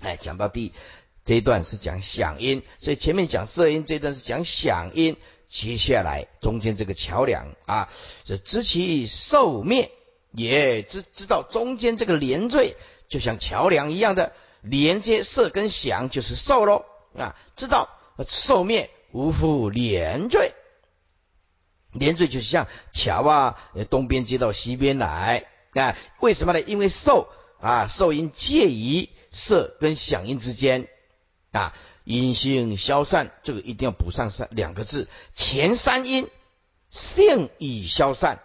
[0.01, 0.73] 哎，讲到第
[1.23, 5.15] 这一段是讲想因，所以前面讲色因，这一段是讲想因。
[5.47, 7.89] 接下来中间这个桥梁啊，
[8.25, 9.91] 是知其受灭，
[10.31, 12.75] 也知知道中间这个连缀，
[13.07, 16.83] 就像桥梁一样的连接色跟想，就是受喽
[17.17, 17.89] 啊，知道
[18.27, 20.53] 受灭无复连缀。
[21.95, 23.57] 连缀就是像桥啊，
[23.89, 25.97] 东边接到西边来啊？
[26.19, 26.61] 为什么呢？
[26.61, 27.27] 因为受
[27.59, 30.87] 啊，受因介于色跟响应之间
[31.51, 36.29] 啊，阴性消散，这个一定要补上三两个字，前三阴
[36.89, 38.41] 性已消散。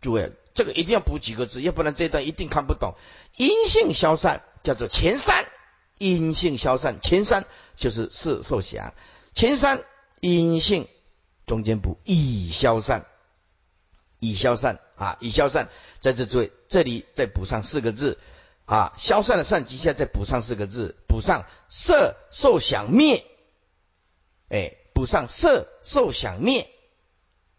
[0.00, 2.94] 诸位，这个一定要补几个字，要不然这段一定看不懂。
[3.36, 5.44] 阴性消散叫做前三，
[5.98, 7.44] 阴性消散，前三
[7.76, 8.94] 就是色受想，
[9.34, 9.84] 前三
[10.20, 10.88] 阴性
[11.50, 13.06] 中间补易消散，
[14.20, 18.20] 易消散啊，易消散，在这诸位这里再补上四个字。
[18.66, 23.26] 啊，消散的散，底下再补上四个字，补上色受想灭，
[24.48, 26.70] 哎，补上色受想灭，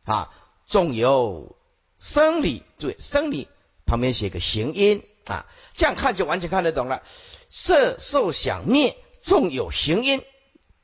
[0.06, 0.34] 啊，
[0.65, 1.58] 纵有
[1.99, 3.49] 生理，对，生理
[3.86, 7.04] 旁边写个形音啊，这样看就完全看得懂了。
[7.49, 10.23] 色受想灭，纵有形音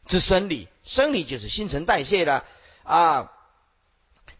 [0.05, 2.43] 之生理，生理就是新陈代谢了
[2.87, 3.31] 啊，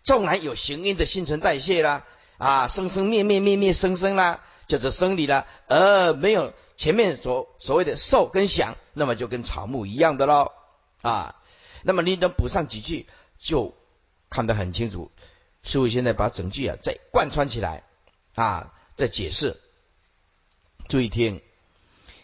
[0.03, 2.05] 纵然有形音的新陈代谢啦
[2.37, 4.41] 啊，生生灭灭灭灭生生啦。
[4.67, 10.51] 就是生理啦，而没有前面所所谓的受跟想，那么就跟草木一样的喽
[11.01, 11.35] 啊。
[11.83, 13.07] 那么你能补上几句，
[13.39, 13.73] 就
[14.29, 15.09] 看得很清楚。
[15.63, 17.83] 师傅现在把整句啊再贯穿起来
[18.35, 19.57] 啊，再解释。
[20.89, 21.41] 注意听：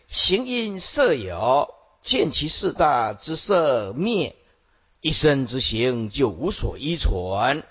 [0.08, 4.36] 形因色有，见其四大之色灭，
[5.04, 7.66] 一生之行就无所依存。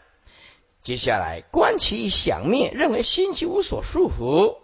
[0.83, 4.59] 接下来观其想灭，认为心即无所束缚。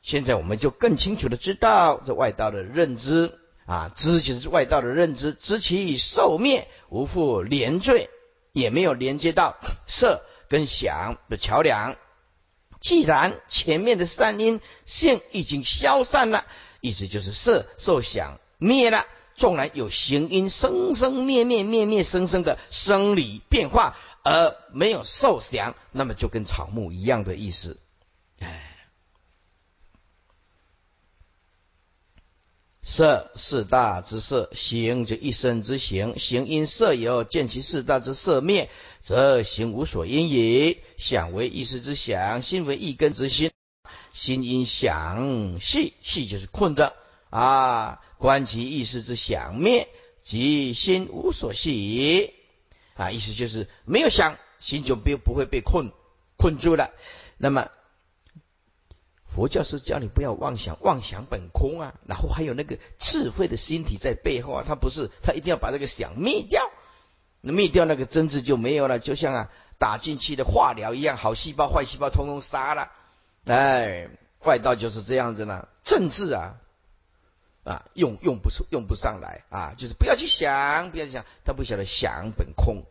[0.00, 8.08] 现在我们就更清楚的知道这外道的认知啊，知就是外道的认知，知其受灭无复连缀，
[8.52, 11.96] 也没有连接到色跟想的桥梁。
[12.80, 16.46] 既然前面的三因性已经消散了，
[16.80, 27.78] 意思就是色受想灭了，纵然有行因生生灭灭灭灭生生的生理变化，而没有受想，那么就跟草木一样的意思。
[28.38, 28.70] 哎。
[32.86, 36.18] 色四大之色，行就一生之形。
[36.18, 38.68] 形因色有，见其四大之色灭，
[39.00, 40.82] 则行无所因也。
[40.98, 43.50] 想为意识之想，心为一根之心。
[44.12, 46.94] 心因想系，系就是困着
[47.38, 48.00] 啊。
[48.18, 49.88] 观其意识之想灭，
[50.22, 52.34] 即心无所系
[52.94, 53.10] 啊。
[53.10, 55.92] 意思就是没有想，心就不不会被困
[56.36, 56.90] 困住了。
[57.38, 57.68] 那么。
[59.26, 66.70] 佛教是叫你不要妄想，妄想本空啊，然后还有那个智慧的心体在背后啊，他不是，他一定要把这个想灭掉，
[67.40, 72.92] 那灭掉那个真智就没有了，就像啊打进去的化疗一样，好细胞坏细胞通通杀了，
[73.44, 74.08] 哎，
[74.44, 76.54] 外道就是这样子呢，政治啊
[77.64, 82.84] 啊用用不出用不上来啊，就是不要去想，不要去想，他不晓得想本空。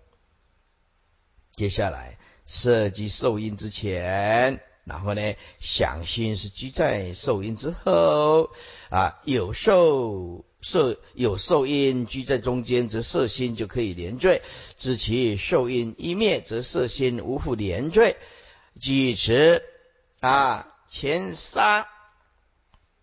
[1.55, 4.61] 接下来涉及受因之前。
[4.85, 8.49] 然后呢，想心是居在受因之后
[8.89, 14.41] 啊，有受受有受因居在中间，则色心就可以连缀；
[14.77, 18.17] 知其受因一灭，则色心无复连缀。
[18.81, 19.63] 即此
[20.19, 21.87] 啊，前三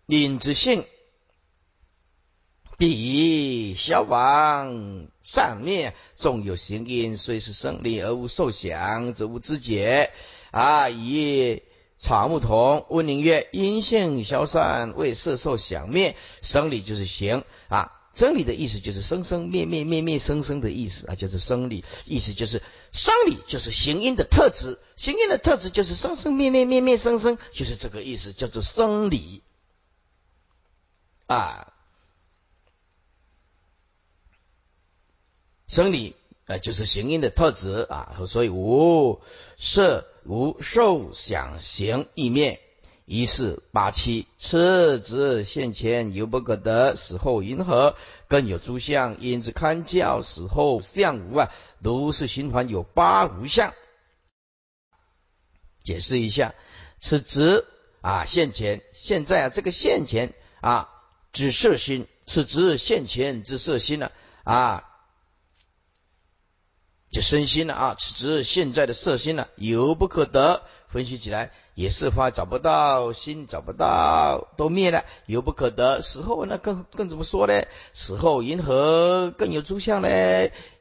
[0.05, 0.85] 令之性，
[2.81, 5.95] 必消亡散灭。
[6.17, 10.11] 纵有行因，虽是生理而无受想，则无知觉
[10.51, 11.63] 啊，以。
[11.99, 16.17] 草木同，温宁曰：阴性消散，未色受想灭。
[16.41, 22.63] 生理就是行啊，真理的意思就是生生灭灭灭灭生生的意思啊，就是生理意思就是
[22.93, 29.43] 生理就是行因的特质，行因的特质就是生生灭灭灭灭生生，就是这个意思，叫做生理
[31.27, 31.70] 啊，
[35.71, 39.23] 生理啊就是行因的特质啊，所以无
[39.59, 40.05] 色。
[40.27, 42.61] 无受想行意灭，
[43.07, 47.97] 一四八七，此之现前犹不可得，死后云何？
[48.29, 53.73] 更有诸相，因之堪教，死后相无啊，如是循环有八无相。
[55.83, 56.55] 解释一下，
[57.01, 57.65] 此之
[58.03, 60.91] 啊现前，现在啊这个现前啊
[61.33, 64.13] 指色心，此之现前之色心呢
[64.45, 64.87] 啊。
[67.11, 70.63] 就身心了啊，此时现在的色心呢，犹不可得。
[70.89, 76.03] 分析起来也是发找不到，心找不到，都灭了，犹不可得。
[76.03, 77.63] 死后那更更怎么说呢？
[77.95, 80.09] 死后银河更有诸相呢？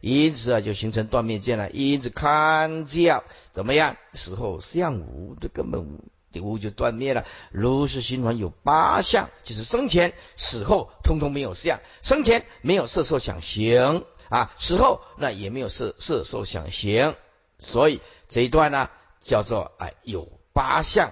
[0.02, 1.70] 因此啊，就形成断灭见了。
[1.70, 3.98] 因此看教怎么样？
[4.14, 6.02] 死后相无，这根本无，
[6.42, 7.24] 无就断灭了。
[7.52, 14.04] 如是循环有八相，就是生前死后通通没有相，生前没有色受想行。
[14.30, 17.16] 啊，死后那也没有色色受想行，
[17.58, 18.90] 所以这一段呢
[19.22, 21.12] 叫做哎有八相，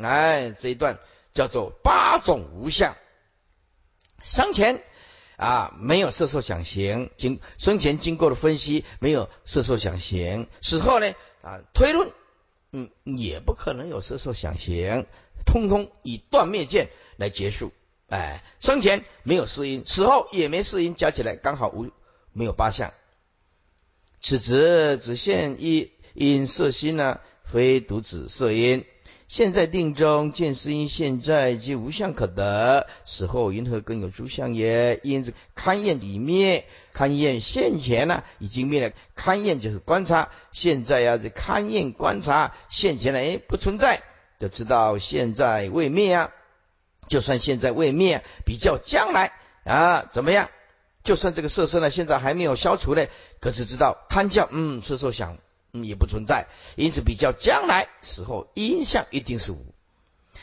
[0.00, 0.98] 哎这一段
[1.32, 2.94] 叫做八种无相。
[4.22, 4.82] 生前
[5.36, 12.12] 啊，没有色受想行，经生前经过的分析，没有色受想行，死后呢啊推论，
[12.72, 15.06] 嗯，也不可能有色受想行，
[15.44, 17.72] 通通以断灭见来结束。
[18.08, 21.90] 哎，生前没有四因，死后也没四因，加起来刚好无
[22.34, 22.92] 没有八相。
[24.20, 28.84] 此则只现一因色心呢，非独指色因。
[29.26, 35.00] 现在定中见思因，现在即无相可得，死后云何更有诸相也？
[35.02, 38.94] 因此勘验里灭，勘验现前呢已经灭了。
[39.16, 44.02] 勘验就是观察，现在呀这勘验观察现前呢哎不存在，
[44.38, 46.30] 就知道现在未灭啊。
[47.08, 49.32] 就算现在未灭，比较将来
[49.64, 50.50] 啊怎么样？
[51.04, 53.06] 就算这个色身呢现在还没有消除呢，
[53.40, 55.38] 可是知道贪教嗯色受想。
[55.76, 56.46] 嗯，也不存在，
[56.76, 59.74] 因此比较将来死后因相一定是无。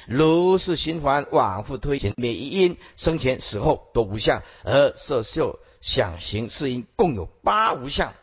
[0.05, 8.13] 如是循环往复推前，每一因生前死后都无相，而色受想行是因共有八无相。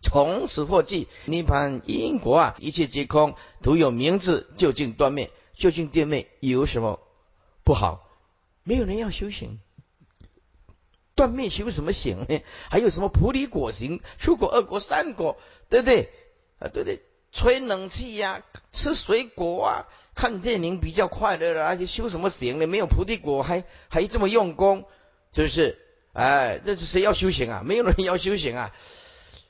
[0.00, 6.98] 从此获记涅盘因果啊，一切皆空，徒有名字，究竟断灭，究竟断灭有什么
[7.62, 8.08] 不好？
[8.64, 9.60] 没有人要修行。
[11.20, 12.40] 断灭修什么行呢？
[12.70, 14.00] 还有什么菩提果行？
[14.18, 15.36] 出果、二果、三果，
[15.68, 16.08] 对不对？
[16.58, 18.42] 啊，对对，吹冷气呀，
[18.72, 22.66] 吃水果啊，看电影比较快乐了，而且修什么行呢？
[22.66, 24.86] 没有菩提果，还还这么用功，
[25.34, 25.78] 是不是？
[26.14, 27.62] 哎，这是谁要修行啊？
[27.66, 28.74] 没有人要修行啊！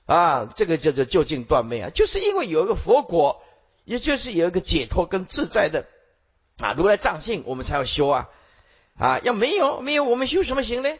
[0.06, 3.44] 啊，这个叫做究竟断灭啊，就是因为有一个佛果，
[3.84, 5.86] 也就是有一个解脱跟自在的
[6.58, 8.28] 啊，如来藏性，我们才要修啊！
[8.98, 10.90] 啊，要没有没有，我们修什么行呢？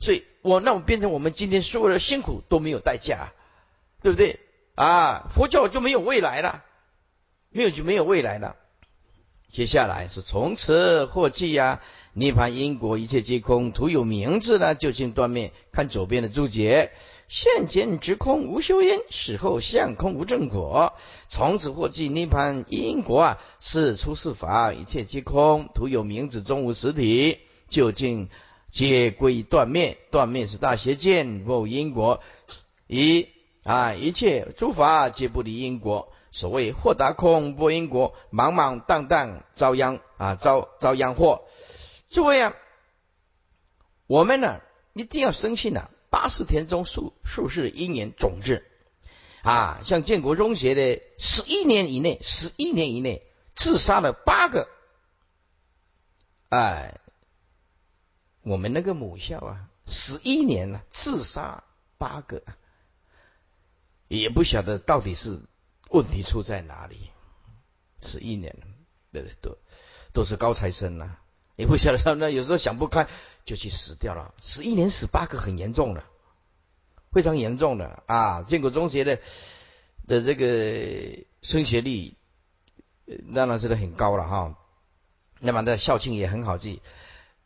[0.00, 3.32] 所以，我那我变成我们今天所有的辛苦都没有代价，
[4.02, 4.40] 对不对？
[4.74, 6.64] 啊，佛教就没有未来了，
[7.50, 8.56] 没有就没有未来了。
[9.48, 11.80] 接下来是从此获记呀，
[12.12, 15.52] 涅盘因果一切皆空，徒有名字呢，究竟断灭。
[15.70, 16.90] 看左边的注解：
[17.28, 20.94] 现前直空无修因，死后相空无正果。
[21.28, 27.38] 从此获记涅盘因果啊，是出世法，一切皆空，徒有名字，终无实体，
[27.68, 28.28] 究竟。
[28.74, 32.20] 皆归断灭，断灭是大邪见，不因果。
[32.88, 33.28] 一
[33.62, 36.12] 啊，一切诸法皆不离因果。
[36.32, 41.44] 所谓豁达空，不因果，茫茫荡荡，遭殃啊，遭遭殃祸。
[42.10, 42.56] 诸位啊，
[44.08, 44.60] 我们呢
[44.92, 48.64] 一定要深信呐，八十田中数数是因缘种子
[49.44, 53.22] 啊，像建国中学的十一年以内，十一年以内
[53.54, 54.66] 自杀了八个，
[56.48, 56.98] 哎。
[58.44, 61.64] 我们那个母校啊，十一年了，自杀
[61.98, 62.42] 八个，
[64.08, 65.40] 也不晓得到底是
[65.88, 67.10] 问题出在哪里。
[68.02, 68.66] 十一年了，
[69.12, 69.56] 对对都
[70.12, 71.16] 都是高材生呐，
[71.56, 73.08] 也不晓得他们那有时候想不开
[73.46, 74.34] 就去死掉了。
[74.42, 76.04] 十一年死八个很严重的，
[77.12, 78.42] 非常严重的啊！
[78.42, 79.20] 建国中学的
[80.06, 82.14] 的这个升学率
[83.34, 84.58] 当然是很高了哈，
[85.40, 86.82] 那么的校庆也很好记。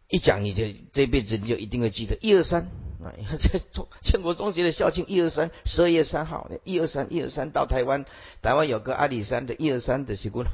[0.08, 2.62] 一讲你就这辈子你就一定会记得一二三
[3.04, 3.12] 啊！
[3.38, 8.06] 在中建国中学的校庆一二三十二月三号的一二三一二三到台湾，
[8.40, 10.46] 台湾有个阿里山的一二三的结果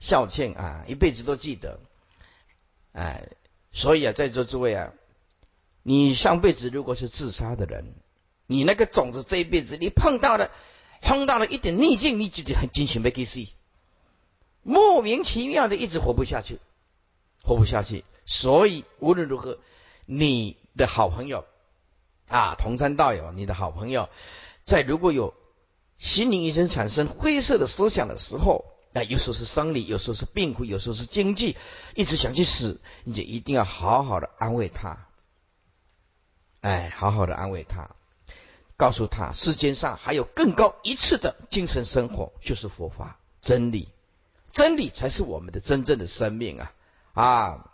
[0.00, 1.80] 校庆啊，一辈子都记得。
[2.92, 3.28] 哎，
[3.72, 4.92] 所以啊，在座诸位啊，
[5.82, 7.92] 你上辈子如果是自杀的人，
[8.46, 10.50] 你那个种子这一辈子你碰到了
[11.02, 13.46] 碰到了一点逆境，你就就很惊险没给死，
[14.62, 16.58] 莫名其妙的一直活不下去，
[17.44, 18.02] 活不下去。
[18.30, 19.58] 所以无论如何，
[20.04, 21.46] 你的好朋友
[22.28, 24.10] 啊，同参道友，你的好朋友，
[24.66, 25.32] 在如果有
[25.96, 31.56] 心灵医生产生灰色的思想的时候，啊，有时候是生理，有时候是病苦，有时候是经济，
[31.94, 35.06] 一直想去死，你就一定要好好的安慰他，
[36.60, 37.88] 哎，好好的安慰他，
[38.76, 43.88] 告诉他世间上还有更高一次的精神生活，就是佛法真理，
[44.52, 46.72] 真理才是我们的真正的生命啊
[47.14, 47.70] 啊！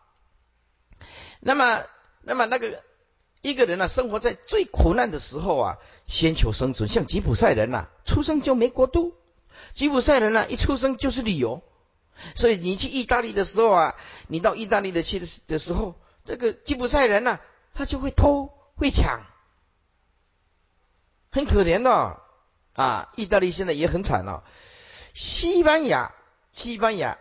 [1.47, 1.85] 那么，
[2.23, 2.83] 那么那个
[3.43, 6.89] 一个人呢，生活在最苦难的时候啊，先求生存。
[6.89, 9.15] 像吉普赛人呐，出生就没国度。
[9.75, 11.63] 吉普赛人呢，一出生就是旅游。
[12.35, 13.95] 所以你去意大利的时候啊，
[14.27, 17.39] 你到意大利的去的的时候，这个吉普赛人呢，
[17.75, 19.21] 他就会偷会抢，
[21.31, 22.23] 很可怜的
[22.73, 23.13] 啊。
[23.17, 24.45] 意大利现在也很惨了。
[25.13, 26.15] 西班牙，
[26.57, 27.19] 西班牙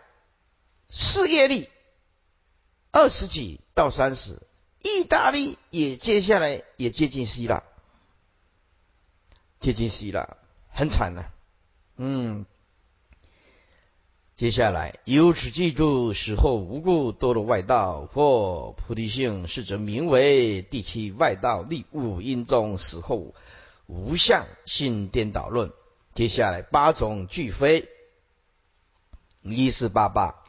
[0.88, 1.68] 失业率。
[2.96, 4.40] 二十几到三十，
[4.82, 7.64] 意大利也接下来也接近希腊，
[9.60, 10.36] 接近希腊，
[10.68, 11.24] 很惨的。
[11.96, 12.46] 嗯，
[14.36, 23.34] 接下来，由此记住，死后无故堕入外道，或菩提性，是则名为第七外道立五因中死后
[23.86, 25.72] 无相性颠倒论。
[26.14, 27.88] 接下来八种俱非，
[29.42, 30.43] 一四八八，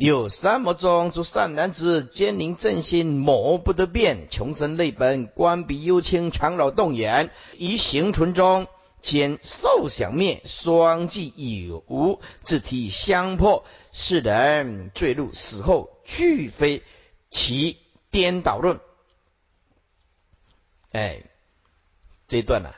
[0.00, 8.66] 有三摩中诸善男子，坚宁正心，魔不得变，穷生累本，观彼幽清，长老动眼，于行存中。
[9.02, 16.82] 兼受想灭，双计有无，自体相破，世人坠入死后俱非
[17.30, 17.76] 其
[18.10, 18.80] 颠倒论。
[20.92, 21.24] 哎，
[22.26, 22.70] 这一段呢，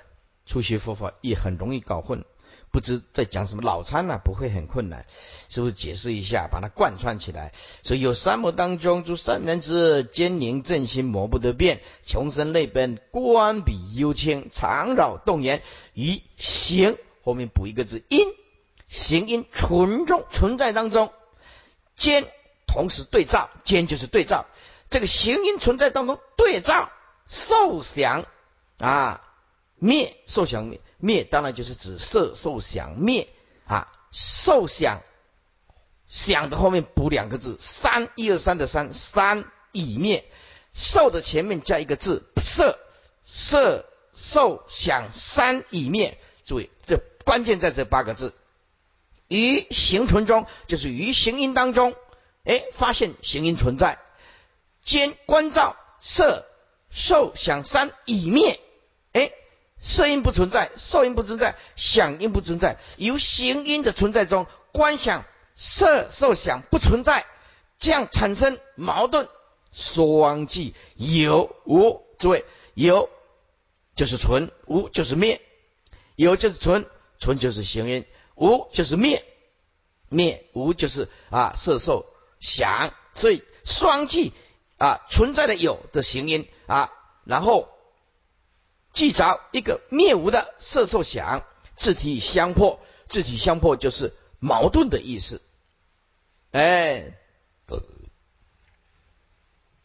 [0.44, 2.24] 初学佛法也很容易搞混，
[2.72, 3.62] 不知在讲什么。
[3.62, 5.06] 老参呢不会很困难，
[5.48, 7.52] 是不是解释一下，把它贯穿起来？
[7.82, 15.62] 所以有三摩当中，诸善男子坚宁正心，魔不得变，穷生类本，观彼幽清，常扰动言。
[15.94, 18.26] 于行后面补一个字因，
[18.88, 21.12] 行因存中存在当中，
[21.94, 22.26] 兼
[22.66, 24.46] 同时对照，兼就是对照。
[24.88, 26.90] 这个行因存在当中对照
[27.26, 28.26] 受想
[28.78, 29.22] 啊
[29.76, 33.28] 灭受想灭灭，当然就是指色受想灭
[33.66, 35.02] 啊受想
[36.06, 40.24] 想的后面补两个字三一二三的三三已灭
[40.72, 42.78] 受的前面加一个字色
[43.22, 43.84] 色。
[44.14, 48.34] 受想三已灭，注意这关键在这八个字。
[49.26, 51.96] 于行存中，就是于行音当中，
[52.44, 53.98] 哎，发现行音存在，
[54.82, 56.44] 兼观照色
[56.90, 58.60] 受想三已灭，
[59.12, 59.32] 哎，
[59.82, 65.24] 色音不存在，受音不存在，想音不存在，由行音的存在中观想
[65.56, 67.26] 色受想不存在，
[67.78, 69.28] 这样产生矛盾，
[69.72, 73.10] 双即有无，诸位有。
[73.94, 75.42] 就是存，无就是灭，
[76.16, 76.86] 有就是存，
[77.18, 78.06] 存就是行音，
[78.36, 79.22] 无就是灭，
[80.08, 82.06] 灭无就是啊色受
[82.40, 84.32] 想，所以双记
[84.78, 86.90] 啊存在的有的行音啊，
[87.24, 87.68] 然后
[88.92, 91.44] 记着一个灭无的色受想，
[91.76, 95.40] 自体相破，自体相破就是矛盾的意思，
[96.50, 97.16] 哎，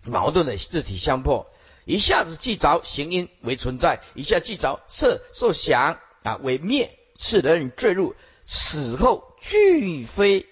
[0.05, 1.49] 矛盾的自体相破。
[1.85, 8.13] 一下子记着行因为存在，一下记着色受想啊为灭，使人坠入
[8.45, 10.45] 死后俱非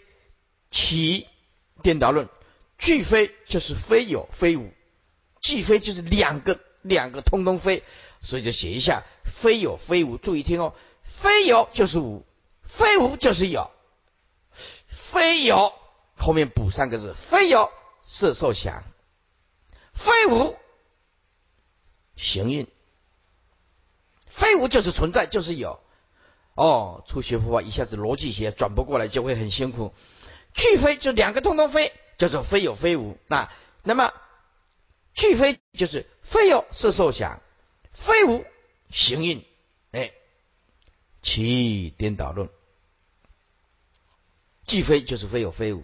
[0.72, 1.28] 其
[1.84, 2.30] 颠倒论，
[2.78, 4.72] 俱非就是非有非无，
[5.42, 7.84] 俱非就是两个两个通通非，
[8.26, 10.74] 所以就写一下非有非无，注意听哦，
[11.04, 12.26] 非有就是无，
[12.64, 13.70] 非无就是有，
[14.88, 15.72] 非有
[16.18, 17.72] 后面补三个字，非有
[18.04, 18.84] 色受想，
[19.94, 20.58] 非无。
[22.16, 22.66] 行运，
[24.26, 25.80] 非无就是存在，就是有。
[26.54, 29.94] 哦，初学佛法一下子逻辑学转不过来，就会很辛苦。
[30.54, 33.18] 俱非就两个通通非，叫做非有非无。
[33.28, 33.52] 那
[33.84, 34.14] 那么
[35.14, 37.42] 俱非就是非有色受想，
[37.96, 38.46] 非无
[38.92, 39.44] 行印。
[39.92, 40.12] 哎，
[41.24, 42.50] 其颠倒论，
[44.68, 45.84] 既非就是非有非无。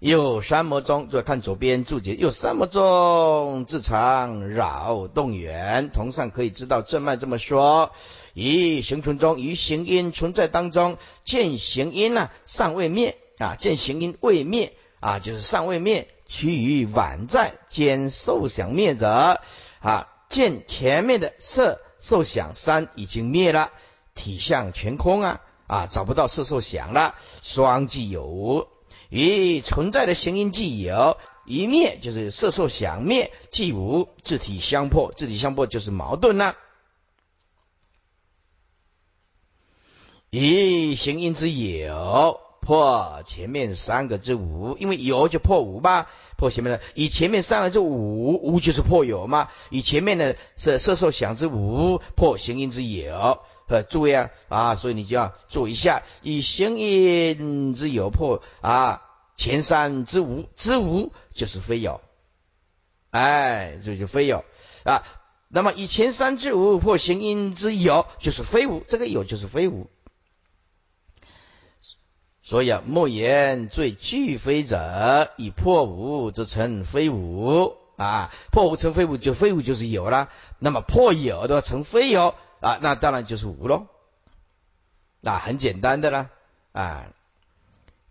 [0.00, 2.14] 有三摩中，再看左边注解。
[2.14, 5.90] 有三摩中，自常扰动缘。
[5.90, 7.92] 同上可以知道正脉这么说：
[8.32, 19.40] 以行存中，于行因存在当中，见行因呢尚未灭啊，见行因未灭啊，就是尚未灭，其余晚在，兼受想灭者
[19.80, 23.72] 啊，见前面的色受想三已经灭了，
[24.14, 28.66] 体相全空啊啊，找不到色受想了，双即有无。
[29.08, 31.16] 与存在的行因既有，
[31.46, 36.56] 一灭就是色受想灭，即无自体相破，自体相破就是矛盾了。
[40.30, 49.50] 以行因之有破前面三个之无，因为有就破无吧，破前面的以前面三个之无，无就是破有嘛。
[49.68, 53.40] 以前面的是色受想之无破行因之有。
[53.66, 59.02] 呃，注意啊啊，所以你就要做一下，以行因之有破啊，
[59.36, 62.00] 前三之无之无就是非有，
[63.10, 64.42] 哎，这就非有
[64.84, 65.02] 啊。
[65.48, 69.90] 那么以前三之无破行因之有，就是非无，这个有就是非无。
[72.48, 80.30] 所以啊，莫言最具非者，以破无则成非无啊，破无成非无，就非无就是有了。
[80.58, 82.34] 那么破有的成非有。
[82.60, 83.86] 啊，那当然就是无喽，
[85.20, 86.30] 那很简单的啦
[86.72, 87.08] 啊。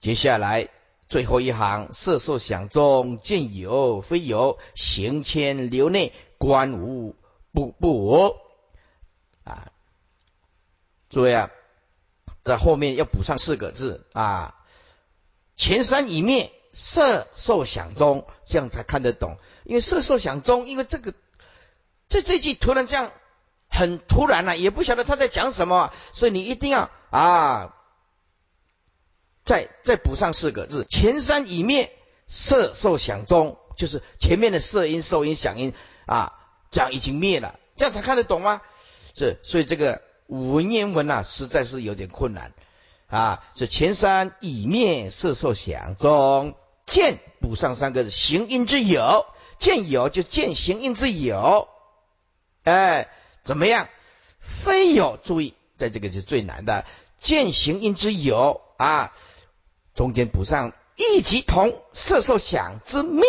[0.01, 0.69] 接下来
[1.09, 7.15] 最后一行，色受想中见有非有，行迁流内观无
[7.51, 8.35] 不不无
[9.43, 9.71] 啊。
[11.09, 11.49] 诸位啊，
[12.47, 14.55] 在后面要补上四个字啊，
[15.57, 19.37] 前三已灭，色受想中，这样才看得懂。
[19.65, 21.13] 因为色受想中，因为这个
[22.07, 23.11] 这这句突然这样
[23.69, 27.75] 很突然了，也不晓得他在讲什么，所以你一定要啊，
[29.43, 31.91] 再再补上四个字，前三已灭，
[32.27, 35.73] 色受想中，就是前面的色音、受音、响音
[36.05, 36.33] 啊，
[36.71, 38.61] 这样已经灭了，这样才看得懂吗？
[39.13, 40.06] 是，所以这个。
[40.27, 42.53] 文言文呐，实在是有点困难
[43.07, 43.43] 啊！
[43.55, 46.55] 这前三已灭，色受想中
[46.85, 49.25] 见补上三个字行音之有，
[49.59, 51.69] 见有就见行音之有，
[52.63, 53.09] 哎，
[53.43, 53.87] 怎么样？
[54.39, 56.85] 非有，注意，在这个是最难的，
[57.19, 59.13] 见行音之有啊，
[59.95, 63.23] 中间补上一即同色受想之灭，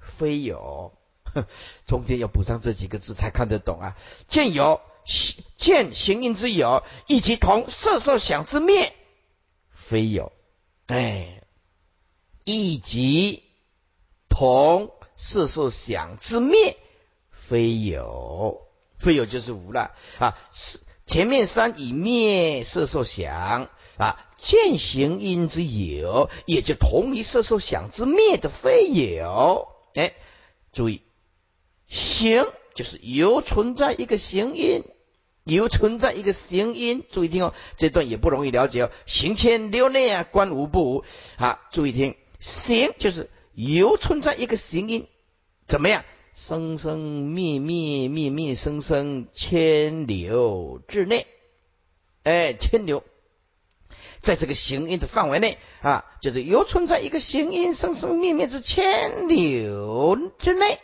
[0.00, 0.92] 非有，
[1.86, 3.96] 中间要补上这几个字才看得懂啊！
[4.26, 4.80] 见有。
[5.56, 8.92] 见行音之有，以及同色受想之灭，
[9.72, 10.32] 非有。
[10.86, 11.42] 哎，
[12.44, 13.42] 以及
[14.28, 16.76] 同色受想之灭，
[17.30, 18.66] 非有。
[18.98, 20.38] 非有就是无了啊！
[20.52, 29.66] 是前面三已灭色受想啊，见行音之有，也就同于色受想之灭的非有。
[29.94, 30.14] 哎，
[30.72, 31.02] 注意，
[31.88, 32.46] 行
[32.76, 34.84] 就是有存在一个行音。
[35.44, 38.90] 有存在一个行音，注意听哦，这段也不容易了解哦。
[39.06, 41.04] 行千六内啊，观无不无。
[41.36, 45.08] 好，注意听，行就是有存在一个行音，
[45.66, 46.04] 怎么样？
[46.32, 51.26] 生生灭灭，灭灭生生，千流之内。
[52.22, 53.02] 哎，千流，
[54.20, 60.78] 在这个行音的范围内啊，就是有存在一个行音，生生灭灭之千流之内。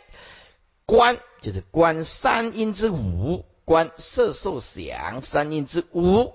[0.85, 3.45] 观就是观三音之五。
[3.69, 6.33] 观色受想三因之无，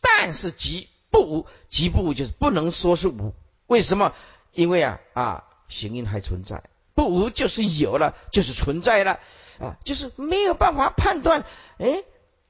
[0.00, 3.34] 但是即不无，即不无就是不能说是无。
[3.68, 4.12] 为什么？
[4.50, 6.64] 因为啊啊，行因还存在，
[6.96, 9.20] 不无就是有了，就是存在了
[9.60, 11.44] 啊，就是没有办法判断，
[11.78, 12.02] 哎，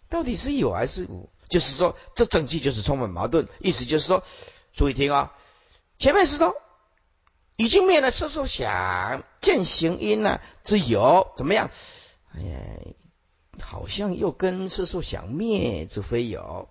[0.08, 1.28] 到底是有还是无？
[1.50, 3.46] 就是说，这整句就是充满矛盾。
[3.58, 4.24] 意思就是说，
[4.72, 5.34] 注意听啊，
[5.98, 6.56] 前面是说
[7.56, 11.70] 已经灭了色受想见行因呢之有，怎么样？
[12.34, 12.56] 哎呀。
[13.60, 16.68] 好像又跟色受想灭之非有，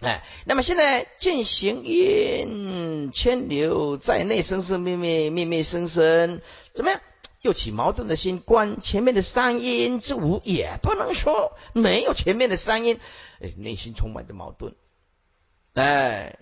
[0.00, 6.40] 哎，那么现在见行因牵流在内生生灭灭灭灭生生，
[6.74, 7.00] 怎么样？
[7.42, 12.98] 又起矛盾的心，观前面的三因之无，也不能说没有前面的三因，
[13.40, 14.74] 哎，内心充满着矛盾，
[15.74, 16.38] 哎。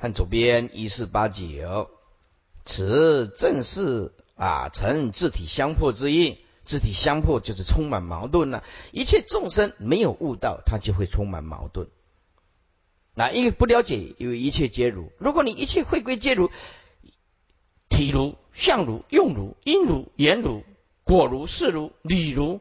[0.00, 1.90] 看左边一四八九，
[2.64, 6.38] 此正是啊成字体相破之意。
[6.64, 8.64] 字体相破就是充满矛盾了。
[8.92, 11.88] 一切众生没有悟道，他就会充满矛盾。
[13.14, 15.12] 那因为不了解，因为一切皆如。
[15.18, 16.50] 如果你一切会归皆如，
[17.90, 20.62] 体如、相如、用如、因如、言如、
[21.04, 22.60] 果如、事如、理如，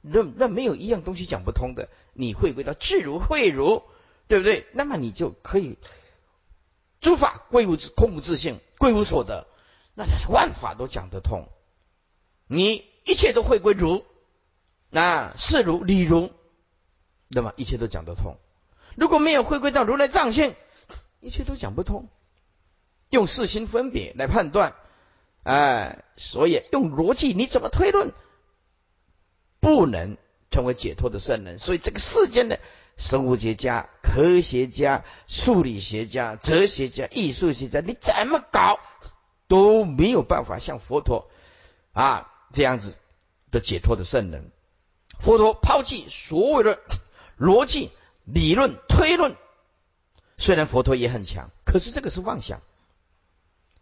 [0.00, 1.90] 那那没有一样东西讲不通的。
[2.14, 3.82] 你会归到智如、慧如，
[4.26, 4.66] 对不对？
[4.72, 5.76] 那么你就可以。
[7.00, 9.46] 诸法归无自空无自性，归无所得，
[9.94, 11.48] 那才是万法都讲得通。
[12.46, 14.04] 你一切都会归如，
[14.90, 16.30] 那是如理如，
[17.28, 18.36] 那么一切都讲得通。
[18.96, 20.54] 如果没有回归到如来藏性，
[21.20, 22.08] 一切都讲不通。
[23.10, 24.74] 用四心分别来判断，
[25.44, 28.12] 哎，所以用逻辑你怎么推论，
[29.60, 30.16] 不能
[30.50, 31.58] 成为解脱的圣人。
[31.58, 32.58] 所以这个世间的。
[33.00, 33.88] 生物学家、
[34.18, 38.80] 科学家、数理学家、哲学家、艺术学家，你怎么搞
[39.46, 41.30] 都没有办法像佛陀
[41.92, 42.96] 啊这样子
[43.52, 44.50] 的解脱的圣人。
[45.20, 46.80] 佛陀抛弃所有的
[47.38, 47.92] 逻辑、
[48.24, 49.36] 理论、推论，
[50.36, 52.60] 虽然佛陀也很强，可是这个是妄想，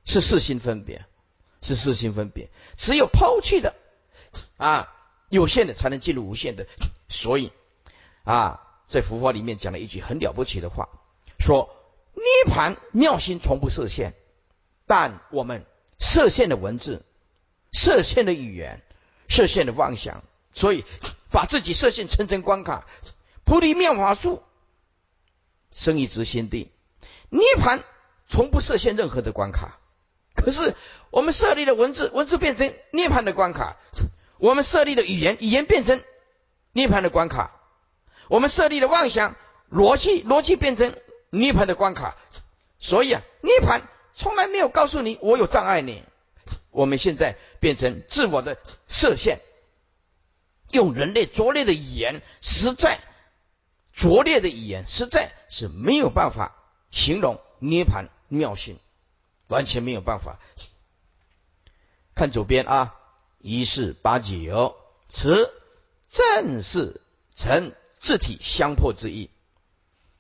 [0.05, 1.07] 是四心分别，
[1.63, 2.51] 是四心分别。
[2.77, 3.75] 只有抛弃的
[4.59, 4.95] 啊
[5.31, 6.67] 有限的，才能进入无限的。
[7.09, 7.53] 所以
[8.23, 8.65] 啊。
[8.89, 10.89] 在佛法里面讲了一句很了不起的话，
[11.39, 11.77] 说
[12.15, 14.15] 涅盘妙心从不设限，
[14.87, 15.65] 但我们
[15.99, 17.05] 设限的文字、
[17.73, 18.83] 设限的语言、
[19.29, 20.23] 设限的妄想，
[20.53, 20.85] 所以
[21.31, 22.87] 把自己设限层层关卡。
[23.45, 24.43] 菩提妙法术
[25.73, 26.71] 生一直心地，
[27.29, 27.85] 涅盘
[28.29, 29.79] 从不设限任何的关卡。
[30.35, 30.75] 可是
[31.11, 33.77] 我们设立的文字，文字变成涅盘的关卡；
[34.39, 36.03] 我们设立的语言，语言变成
[36.73, 37.56] 涅盘的关卡。
[38.29, 39.37] 我们设立的妄想
[39.71, 40.95] 逻辑，逻辑变成
[41.31, 42.17] 涅盘的关卡，
[42.79, 46.03] 所以啊，涅盘从来没有告诉你我有障碍你，
[46.71, 48.59] 我们现在变成自我的
[48.89, 49.41] 设限，
[50.71, 53.01] 用人类拙劣的语言，实在
[53.93, 56.57] 拙劣的语言，实在是没有办法
[56.91, 58.79] 形容涅盘妙性，
[59.49, 60.39] 完全没有办法。
[62.15, 62.95] 看左边啊，
[63.39, 64.77] 一四八九，
[65.09, 65.53] 此
[66.09, 67.01] 正是
[67.35, 67.73] 成。
[67.99, 69.31] 自体相破之意。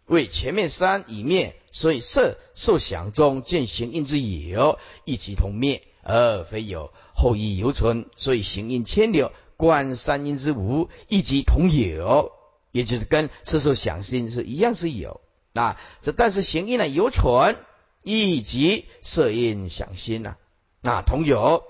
[0.07, 12.31] 为前面三已灭，所以色受想中见行因之有，一即同灭，而非有；后亦犹存，所以行因牵流，观三因之无，一即同有，
[12.70, 15.20] 也就是跟色受想心是一样是有
[15.55, 15.77] 啊。
[16.01, 17.57] 这但是行因呢犹存，
[18.05, 20.37] 一即色因想心呢
[20.83, 21.64] 啊同有。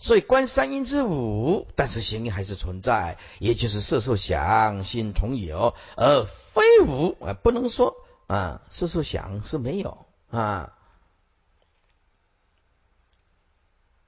[0.00, 7.96] 所以观三因之五，但是行因还是存在，也就是色受想心同有，而非无啊，不能说
[8.28, 10.72] 啊，色受想是没有啊。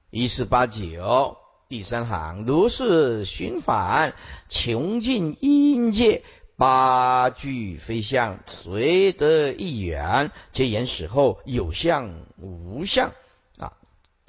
[0.09, 1.37] 一四八九
[1.67, 4.13] 第三行，如是循反，
[4.47, 6.23] 穷尽因界
[6.55, 13.11] 八句非相，随得一缘，皆言死后有相无相。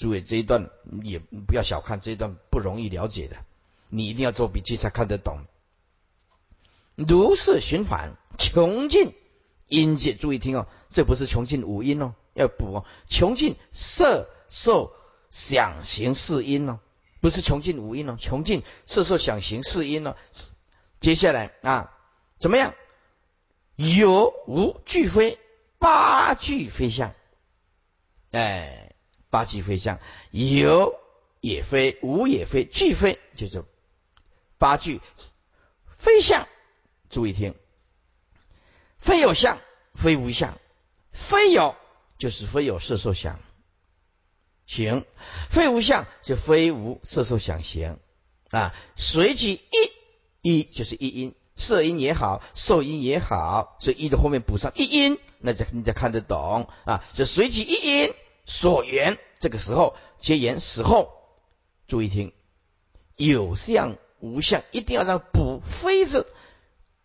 [0.03, 0.68] 诸位，这一段
[1.05, 3.36] 也不要小看这一段，不容易了解的，
[3.88, 5.44] 你一定要做笔记才看得懂。
[6.96, 9.14] 如是循环，穷尽
[9.68, 14.92] 音界，注意听哦，这不是穷尽五音哦，要补哦，穷尽色受
[15.30, 16.80] 想行四音哦，
[17.20, 20.16] 不是穷尽五音哦，穷尽色受想行四音哦。
[20.98, 21.96] 接下来啊，
[22.40, 22.74] 怎么样？
[23.76, 25.38] 有无俱非，
[25.78, 27.14] 八俱非相，
[28.32, 28.91] 哎。
[29.32, 29.98] 八句非相，
[30.30, 30.94] 有
[31.40, 33.64] 也非，无也非，俱非，就是
[34.58, 35.00] 八句
[35.96, 36.46] 非相。
[37.08, 37.54] 注意听，
[38.98, 39.58] 非有相，
[39.94, 40.58] 非无相，
[41.12, 41.74] 非有
[42.18, 43.40] 就是非有色受想
[44.66, 45.06] 行，
[45.48, 47.98] 非无相就非无色受想行
[48.50, 48.74] 啊。
[48.96, 49.62] 随即
[50.42, 57.02] 一，一就是一因，色因也好，受因也好，所以一的后面补上一因，那就你就看得懂啊。
[57.14, 58.14] 就随即一因。
[58.45, 61.11] 所缘，这个时候皆言死后，
[61.86, 62.32] 注意听，
[63.16, 66.26] 有相无相，一定要让补非字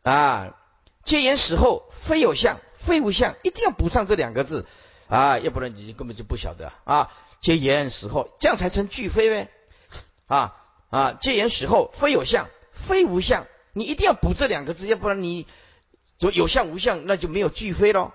[0.04, 0.56] 啊。
[1.04, 4.66] 皆言死后非有相非无相，一定要补上这两个字
[5.08, 7.12] 啊，要不然你根本就不晓得啊。
[7.40, 9.50] 皆言死后，这样才成俱非呗
[10.26, 10.56] 啊
[10.90, 11.18] 啊！
[11.22, 15.46] 皆言死后非有相非无相，你一定要补这两个字，要不然你
[16.18, 18.12] 就有相无相，那就没有俱非喽。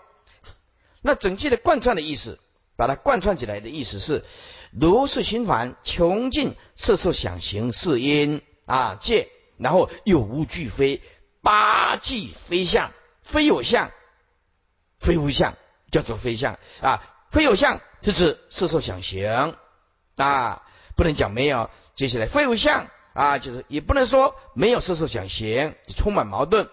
[1.01, 2.41] 那整句的贯穿的意思。
[2.77, 4.25] 把它贯穿起来的意思是：
[4.73, 11.03] 如是循环，穷尽色受想行识因啊界，然后有无俱非，
[11.43, 12.93] 八俱非相，
[13.23, 13.91] 非有相，
[14.99, 15.55] 非无相，
[15.91, 17.03] 叫做非相啊。
[17.31, 19.57] 非有相是指色受想行
[20.17, 20.63] 啊，
[20.97, 21.71] 不能讲没有。
[21.95, 26.69] 接下来非有相啊，就是也不能说没有色受想行，充满矛盾，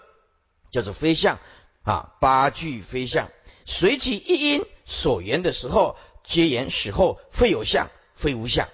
[0.72, 1.39] 叫做非相
[1.84, 2.14] 啊。
[2.20, 3.30] 八俱非相，
[3.66, 4.66] 随其一因。
[4.89, 8.67] 所言的时候，皆言死后非有相，非无相。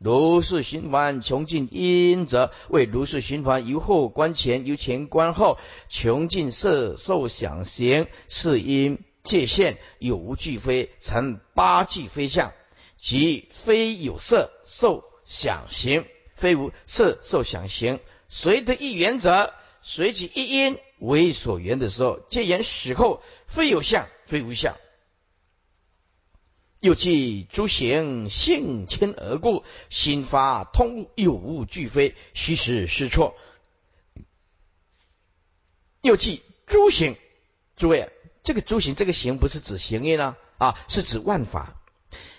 [0.00, 12.52] 如是循环，穷尽因则为如是循环，由后观前，由前观后，穷尽色受想行是因界限有无俱非，成八俱非相，
[12.98, 16.04] 即非有色受想行，
[16.34, 18.00] 非无色受想行。
[18.28, 24.76] 随得一缘者，随即一因为所缘的时候，皆言死后非有相，非无相。
[26.80, 33.34] 又记诸行性迁而故，心发通，有无俱非，虚实是错。
[36.02, 37.16] 又记诸行，
[37.76, 38.10] 诸位，
[38.44, 41.80] 这个诸行，这个行不是指行业呢啊，是指万法。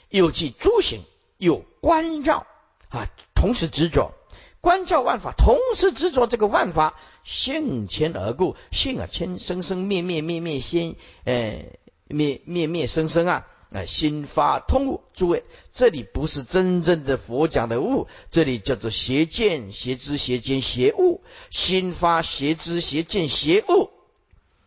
[0.09, 1.03] 又记诸行，
[1.37, 2.45] 有关照
[2.89, 4.13] 啊，同时执着，
[4.61, 11.65] 关照万法，同时执着这个万法性迁而故，性啊，迁生生灭灭灭灭先，呃，
[12.05, 13.47] 灭灭灭生生啊。
[13.69, 15.43] 啊，心发通悟，诸位，
[15.73, 21.21] 这里不是真正的佛讲的悟，这里叫做邪见、邪知、邪见、邪悟。
[21.49, 23.89] 心发邪知、邪见、邪悟，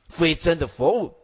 [0.09, 1.15] 非真的佛悟，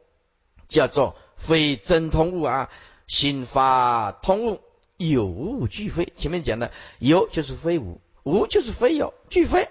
[0.68, 2.70] 叫做非真通悟啊。
[3.06, 4.60] 心发通悟，
[4.96, 6.10] 有无俱非。
[6.16, 9.68] 前面讲的有就是非无，无就是非有，俱非。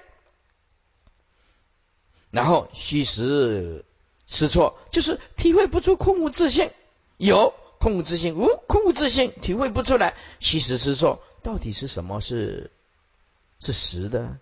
[2.29, 3.83] 然后虚实
[4.27, 6.69] 失错，就是体会不出空无自性，
[7.17, 7.55] 有。
[7.85, 10.15] 空无自性，无空无自性，体会不出来。
[10.39, 12.71] 虚实失错，到底是什么是
[13.59, 14.39] 是实的？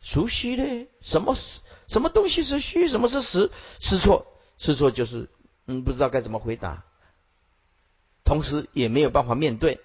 [0.00, 0.88] 孰虚的？
[1.02, 1.36] 什么
[1.86, 2.88] 什么东西是虚？
[2.88, 3.50] 什么是实？
[3.78, 4.26] 是错，
[4.56, 5.28] 是错就是
[5.66, 6.86] 嗯，不知道该怎么回答，
[8.24, 9.78] 同时也没有办法面对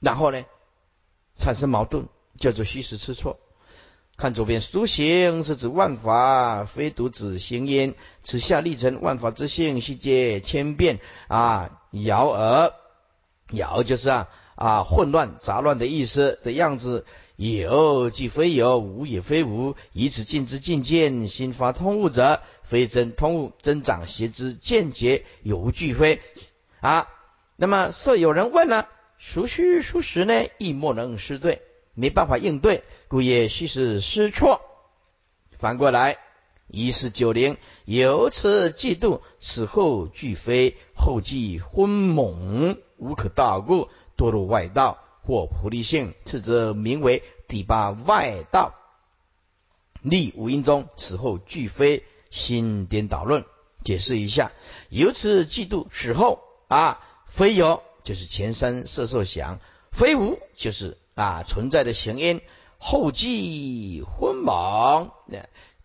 [0.00, 0.42] 然后呢
[1.38, 3.38] 产生矛盾，叫做虚实吃错。
[4.16, 7.94] 看左边，诸行是指万法，非独子行焉。
[8.22, 12.72] 此下立成万法之性，悉皆千变啊，摇而
[13.52, 17.04] 摇就是啊啊混乱杂乱的意思的样子。
[17.36, 26.22] 有即非有，无也非无，以此尽之尽见，心发通悟者，非真通悟，增长邪之见解有无俱非
[26.80, 27.08] 啊。
[27.56, 28.88] 那么设有人问了，
[29.18, 30.46] 孰虚孰实呢？
[30.56, 31.60] 亦莫能失对。
[31.96, 34.60] 没办法应对，故也须是失错。
[35.50, 36.18] 反过来，
[36.68, 48.74] 一四九零由此嫉妒，死后俱非，后继昏猛，无可道故，堕入外道或菩提性，次则名为第八外道。
[50.02, 53.44] 立五阴中死后俱非，心颠倒论。
[53.82, 54.52] 解释一下，
[54.90, 60.98] 由此嫉妒死后啊，非有就是前三色受想，非无就是。
[61.16, 62.42] 啊，存在的行因
[62.76, 65.10] 后继昏蒙，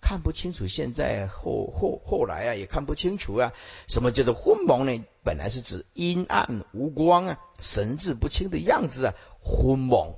[0.01, 0.67] 看不清楚。
[0.67, 3.53] 现在后后后来啊，也看不清楚啊。
[3.87, 5.05] 什么叫做昏蒙呢？
[5.23, 10.15] 本来是指阴暗无光啊，神志不清的样子啊，昏蒙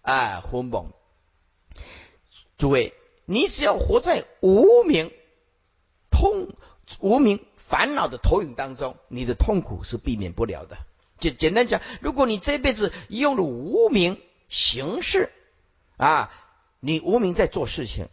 [0.00, 0.90] 啊，昏蒙。
[2.56, 2.94] 诸位，
[3.26, 5.12] 你只要活在无名
[6.10, 6.48] 痛、
[7.00, 10.78] 无名烦恼的投影当中，你的痛苦是避免不了的。
[11.18, 14.18] 就简单讲，如果你这辈子用了无名。
[14.48, 15.32] 形式
[15.96, 16.30] 啊，
[16.80, 18.08] 你无名在做事情，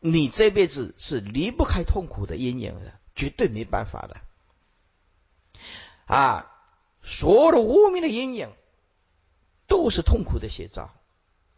[0.00, 4.16] 你这辈子是离不开痛苦的阴影的，绝对没办法的
[6.06, 6.52] 啊！
[7.02, 8.52] 所有的无名的阴影
[9.68, 10.90] 都是痛苦的写照，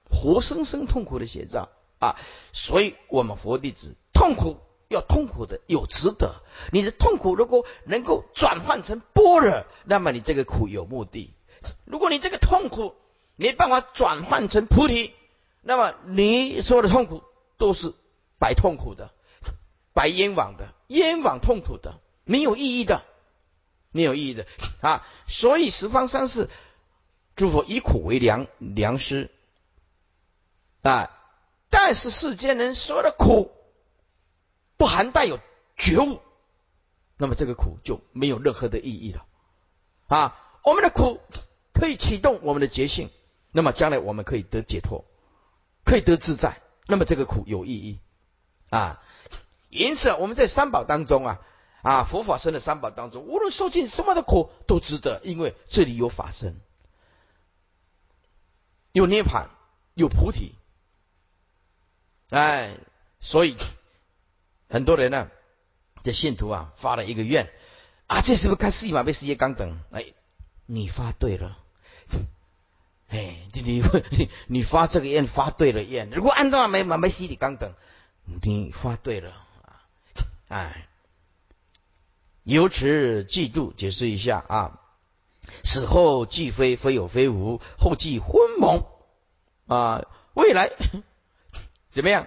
[0.05, 2.17] 活生生痛苦的写照啊！
[2.53, 11.35] 所以，我们佛弟子痛苦要痛苦的有值得，你的痛苦如果能够转换成般若，那么你这个苦有目的；
[11.85, 12.95] 如果你这个痛苦，
[13.39, 15.15] 没办法转换成菩提，
[15.61, 17.23] 那么你所有的痛苦
[17.57, 17.95] 都是
[18.41, 19.13] 白痛苦的，
[19.93, 23.05] 白冤枉的，冤枉痛苦的，没有意义的，
[23.93, 24.45] 没有意义的
[24.81, 25.07] 啊！
[25.29, 26.51] 所以十方三世
[27.37, 29.31] 诸佛以苦为良良师
[30.83, 31.09] 啊，
[31.71, 33.53] 但是世间人所有的苦
[34.77, 35.39] 不含带有
[35.77, 36.21] 觉悟，
[37.17, 39.27] 那么这个苦就没有任何的意义了
[40.09, 40.37] 啊！
[40.65, 41.21] 我们的苦
[41.73, 43.11] 可以启动我们的觉性。
[43.53, 45.05] 那么将来我们可以得解脱，
[45.85, 46.61] 可以得自在。
[46.87, 47.99] 那么这个苦有意义
[48.71, 49.03] 啊！
[49.69, 51.41] 因此我们在三宝当中啊
[51.83, 56.59] 啊佛法生的三宝当中，无论受尽什么的苦都值得，因为这里有法身，
[58.93, 59.49] 有涅槃，
[59.93, 60.55] 有菩提。
[62.31, 62.79] 哎，
[63.21, 63.57] 所以
[64.71, 65.31] 很多人呢，
[66.03, 67.53] 这信徒啊发了一个愿
[68.07, 69.79] 啊，这是不是看四马被世界刚等？
[69.91, 70.15] 哎，
[70.65, 71.59] 你发对了。
[73.09, 77.73] 哎，你你 你发这个愿发对了愿，如果按照没没没洗礼刚等，
[78.43, 79.81] 你发对了啊！
[80.49, 80.89] 哎，
[82.45, 84.81] 由此嫉妒，解释一下啊。
[85.65, 88.85] 死后既非非有非无，后继昏蒙
[89.67, 90.05] 啊，
[90.35, 90.71] 未来
[91.91, 92.27] 怎么样？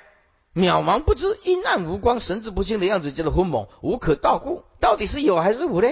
[0.55, 4.63] 渺茫不知，阴暗无光，神志不清的样子叫做昏蒙，无可道故。
[4.79, 5.87] 到底是有还是无呢？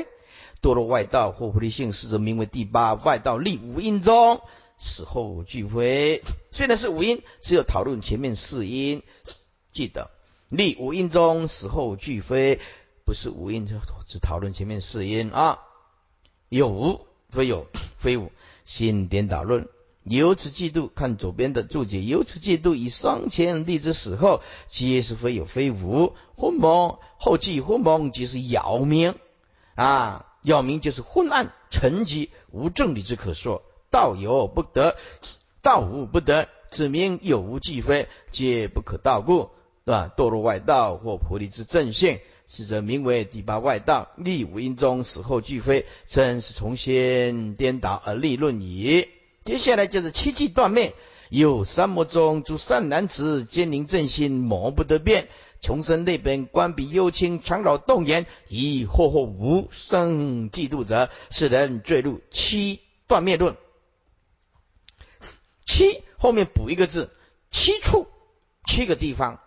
[0.62, 4.42] 堕落外道或菩提性，是则名为第八外道，立无因中。
[4.80, 9.04] 死后俱非，虽然是五音，只有讨论前面四音。
[9.74, 10.10] 记得
[10.48, 12.60] 立五音中死后俱非，
[13.06, 13.68] 不是五音，
[14.08, 15.60] 只讨论前面四音啊。
[16.48, 17.68] 有无非有，
[17.98, 18.32] 非无，
[18.64, 19.68] 心颠倒论。
[20.04, 22.02] 由此嫉妒，看左边的注解。
[22.02, 26.16] 由此嫉妒，以双前立之死后，皆是非有非无。
[26.36, 29.16] 昏蒙后继昏蒙，即是杳明
[29.76, 33.62] 啊，扰明就是昏暗沉寂，无正理之可说。
[33.92, 34.96] 道有不得，
[35.62, 39.50] 道无不得，此名有无俱非，皆不可道故，
[39.86, 40.12] 对吧？
[40.16, 44.10] 堕入外道或菩提之正性，是则名为第八外道。
[44.16, 49.08] 立五阴中，死后俱非，真是从先颠倒而立论矣。
[49.46, 50.94] 接下来就是七际断灭，
[51.30, 55.28] 有三魔中诸善男子，坚宁正心，魔不得变。
[55.62, 63.58] 穷生内本，官比幽清，长老动言，以惑惑无生嫉妒者，是人坠入七断灭论。
[65.70, 67.12] 七后面补一个字，
[67.52, 68.08] 七处
[68.66, 69.40] 七个地方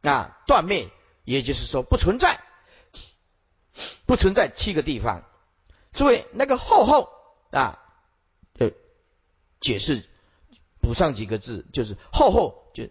[0.00, 0.88] 啊断灭，
[1.24, 2.40] 也就是说不存在，
[4.06, 5.24] 不存在七个地方。
[5.92, 7.08] 诸位那个后后
[7.50, 7.82] 啊，
[8.56, 8.70] 呃，
[9.60, 10.08] 解释
[10.80, 12.88] 补上几个字，就是后后就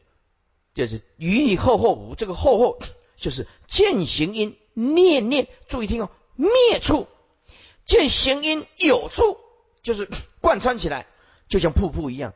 [0.73, 2.79] 就是与以后后无这个后后
[3.15, 7.07] 就是见行因念念，注意听哦，灭处
[7.85, 9.39] 见行因有处
[9.83, 10.09] 就是
[10.41, 11.07] 贯穿起来。
[11.47, 12.33] 就像瀑布一样，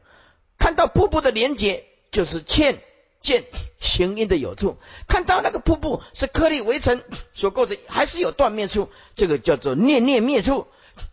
[0.58, 2.82] 看到瀑布的连接，就是见
[3.22, 3.45] 见
[3.80, 4.78] 行因的有处；
[5.08, 7.03] 看到那个瀑布是颗粒围成
[7.34, 10.68] 所构成，还是有断灭处，这个叫做念念灭处。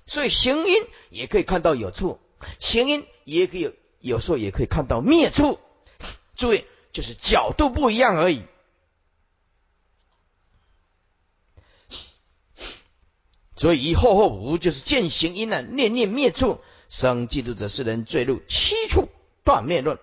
[0.06, 2.20] 所以行因也可以看到有处，
[2.60, 5.58] 行因也可以有时候也可以看到灭处。
[6.36, 8.42] 注意，就是角度不一样而已。
[13.56, 19.08] 所以一后后无就是见行因呢，念念灭处生嫉妒者是人坠入七处
[19.44, 19.98] 断灭论。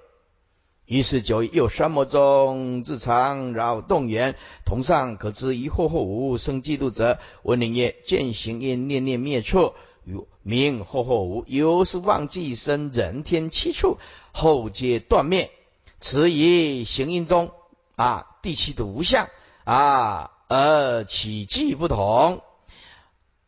[0.86, 4.36] 于是九又三摩中自常扰动缘，
[4.66, 14.00] 同上可知一后后无生嫉妒者，文灵曰见行因念念灭处，与名或或无，由是忘记生人天七处
[14.34, 15.52] 后皆断灭。
[16.00, 17.52] 此以行因中
[17.96, 19.30] 啊第七的无相
[19.66, 22.42] 啊而起迹不同。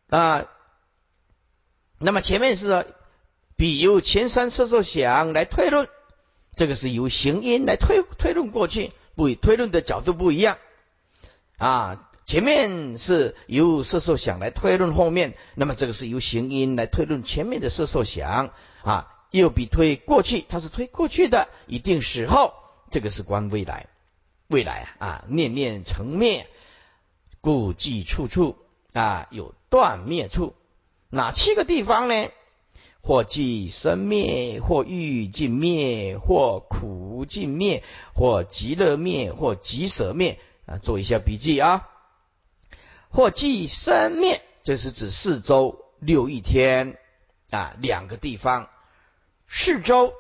[0.10, 0.46] 啊，
[1.98, 2.86] 那么前面是
[3.62, 5.88] 比由前三色受想来推论，
[6.56, 10.58] 这个是由行因来推推论过去，不推论的角度不一样
[11.60, 12.10] 啊。
[12.26, 18.52] 前面是由色受想来推论后面，那么这个是由行因来推论前面的色受想
[18.82, 22.56] 啊，又比推过去，它是推过去的一定时候，
[22.90, 23.90] 这个是观未来，
[24.48, 26.48] 未来啊啊念念成灭，
[27.42, 28.58] 故记处处。
[28.94, 30.56] 啊，有断灭处，
[31.12, 32.28] 哪七个地方呢？
[33.02, 37.84] 或即生灭，或欲尽灭，或苦尽灭，
[38.14, 40.40] 或极乐灭，或极舍灭。
[40.68, 41.90] 啊，做一下笔记啊。
[43.10, 46.98] 或即生灭，这是指四周六一天
[47.50, 48.70] 啊，两个地方。
[49.48, 50.14] 四周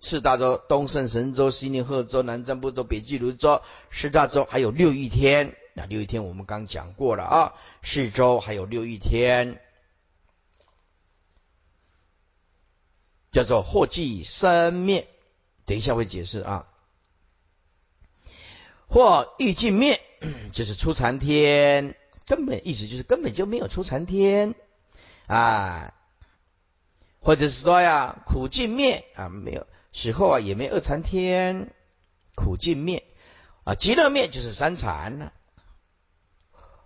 [0.00, 3.62] 四大洲：东胜神州、西宁贺州、南瞻部洲、北俱泸州。
[3.90, 5.54] 四大洲还有六一天。
[5.74, 7.52] 那六一天我们刚讲过了啊，
[7.82, 9.60] 四周还有六一天，
[13.32, 15.08] 叫做祸忌生灭。
[15.64, 16.66] 等一下会解释啊。
[18.86, 20.00] 或欲尽灭，
[20.52, 24.54] 就是出禅天，根本意思就是根本就没有出禅天
[25.26, 25.94] 啊。
[27.20, 31.72] 或者是说呀，苦尽灭啊，没有死后啊也没二禅天，
[32.34, 33.04] 苦尽灭
[33.64, 35.32] 啊，极乐灭就是三禅了。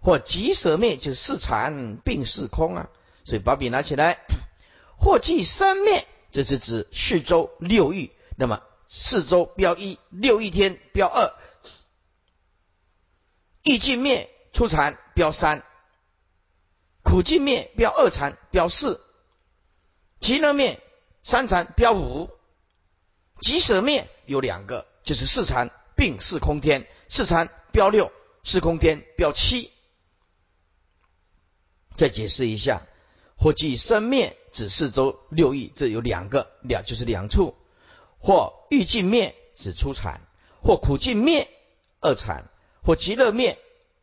[0.01, 2.90] 或极舍灭就是四禅并四空啊，
[3.24, 4.18] 所以把笔拿起来。
[4.97, 6.07] 或即三灭，
[6.37, 8.12] 这是指四周六欲。
[8.37, 11.32] 那么四周标一，六欲天标二。
[13.62, 15.64] 欲尽灭出禅标三，
[17.03, 19.01] 苦尽灭标二禅标四，
[20.20, 20.82] 极乐灭
[21.24, 22.28] 三禅标五，
[23.41, 28.12] 即舍灭有两个，就是四禅并四空天，四禅标六，
[28.45, 29.72] 四空天标七。
[31.97, 32.82] 再解释一下，
[33.37, 37.55] 或即生灭指四周六欲，这有两个两就是两处；
[38.18, 40.20] 或欲尽灭指出禅，
[40.62, 41.49] 或苦尽灭
[42.01, 42.49] 二禅，
[42.82, 43.59] 或极乐灭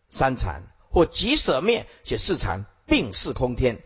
[0.09, 3.81] 三禅，或极舍灭写四禅，并四空天。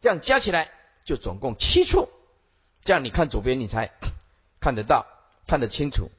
[0.00, 0.72] 这样加起来
[1.04, 2.08] 就总共七处。
[2.82, 3.92] 这样你看左边，你才
[4.60, 5.06] 看得到，
[5.46, 6.10] 看得清楚。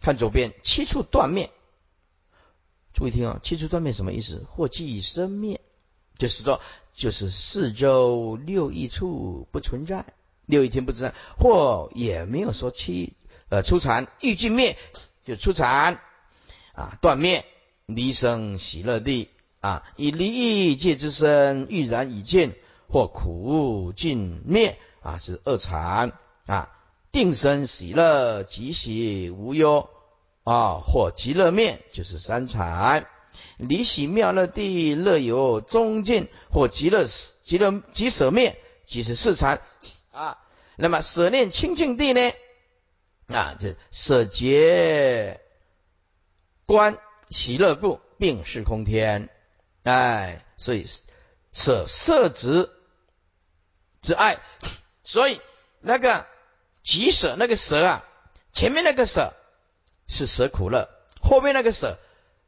[0.00, 1.50] 看左边七处断灭，
[2.94, 4.46] 注意听啊，七处断灭什么意思？
[4.50, 5.60] 或即生灭。
[6.16, 6.60] 就是说，
[6.94, 10.06] 就是四周六一处不存在，
[10.46, 13.14] 六一天不存在，或也没有说七
[13.48, 14.78] 呃出禅欲尽灭
[15.24, 16.00] 就出禅
[16.72, 17.44] 啊断灭
[17.86, 19.28] 离生喜乐地
[19.60, 22.54] 啊以离异界之身欲然已尽
[22.88, 26.12] 或苦尽灭啊是二禅
[26.46, 26.70] 啊
[27.10, 29.88] 定生喜乐极喜无忧
[30.44, 33.06] 啊或极乐灭就是三禅。
[33.56, 37.06] 离喜妙乐地乐有中尽或极乐
[37.44, 39.62] 极乐极舍灭即是四禅
[40.10, 40.38] 啊。
[40.76, 42.32] 那么舍念清净地呢？
[43.28, 45.40] 啊，这舍劫
[46.66, 46.98] 观
[47.30, 49.28] 喜乐故，并是空天。
[49.84, 50.86] 哎，所以
[51.52, 52.70] 舍色执
[54.02, 54.40] 之爱，
[55.04, 55.40] 所以
[55.80, 56.26] 那个
[56.82, 58.04] 极舍那个舍啊，
[58.52, 59.32] 前面那个舍
[60.06, 60.88] 是舍苦乐，
[61.22, 61.98] 后面那个舍。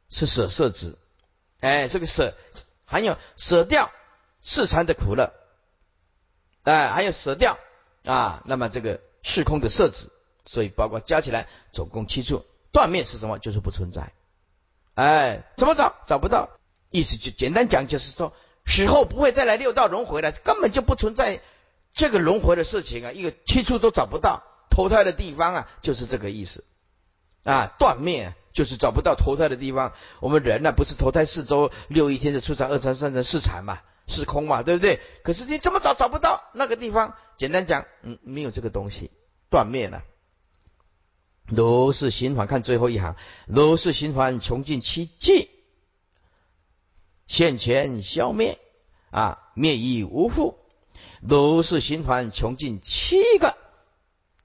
[0.09, 0.97] 是舍色子，
[1.59, 2.33] 哎，这个舍
[2.85, 3.91] 还有舍掉
[4.41, 5.33] 四禅的苦乐，
[6.63, 7.57] 哎，还有舍掉
[8.05, 10.11] 啊，那么这个虚空的色子，
[10.45, 13.37] 所以包括加起来总共七处断灭是什么？
[13.37, 14.13] 就是不存在，
[14.95, 15.95] 哎，怎么找？
[16.05, 16.49] 找不到，
[16.89, 18.33] 意思就简单讲就是说
[18.65, 21.41] 死后不会再来六道轮回了，根本就不存在
[21.93, 26.63] 这个轮回的事情啊，一个七处都找不到投胎的地方啊，就是这个意思
[27.43, 28.33] 啊，断灭。
[28.57, 29.93] 就是找不到投胎的地方。
[30.19, 33.81] 我们人呢，不是投胎四周六一天的出产、二三、三禅、四禅嘛？
[34.07, 34.99] 是空嘛，对不对？
[35.23, 39.11] 可是你这么找找不到那个地方，简单讲，嗯，没有这个东西，
[39.51, 40.01] 断灭了。
[41.45, 45.51] 如是循环，看最后一行，如是循环穷尽七迹，
[47.27, 48.57] 现前消灭
[49.11, 50.57] 啊，灭亦无复。
[51.21, 53.55] 如是循环穷尽七个，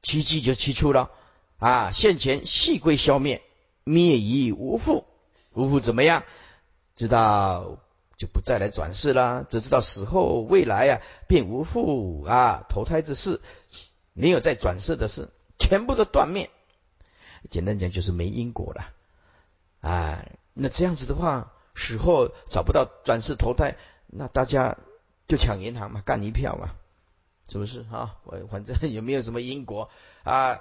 [0.02, 1.10] 七迹就七处了
[1.58, 3.42] 啊，现前细归消灭，
[3.84, 5.04] 灭亦无复。
[5.52, 6.24] 无复怎么样？
[6.94, 7.78] 知道
[8.18, 13.40] 就不再来转世啦，只知道死后未来啊，便无复啊，投胎之事，
[14.12, 16.50] 没有再转世的事，全部都断灭。
[17.50, 18.92] 简单讲就是没因果了，
[19.80, 23.76] 啊，那这样子的话，死后找不到转世投胎，
[24.06, 24.76] 那大家
[25.26, 26.74] 就抢银行嘛，干一票嘛，
[27.48, 28.16] 是不是啊？
[28.24, 29.90] 我反正也没有什么因果
[30.22, 30.60] 啊，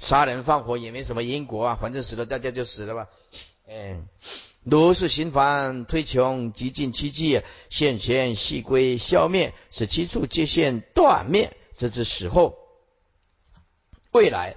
[0.00, 3.08] 杀人放火也没什么因果啊，反正死了大家就死了吧，
[3.68, 4.08] 嗯，
[4.64, 12.58] 如是循环推穷极尽七迹，现前细归消灭，使七处界限断灭，直至死后
[14.10, 14.56] 未来。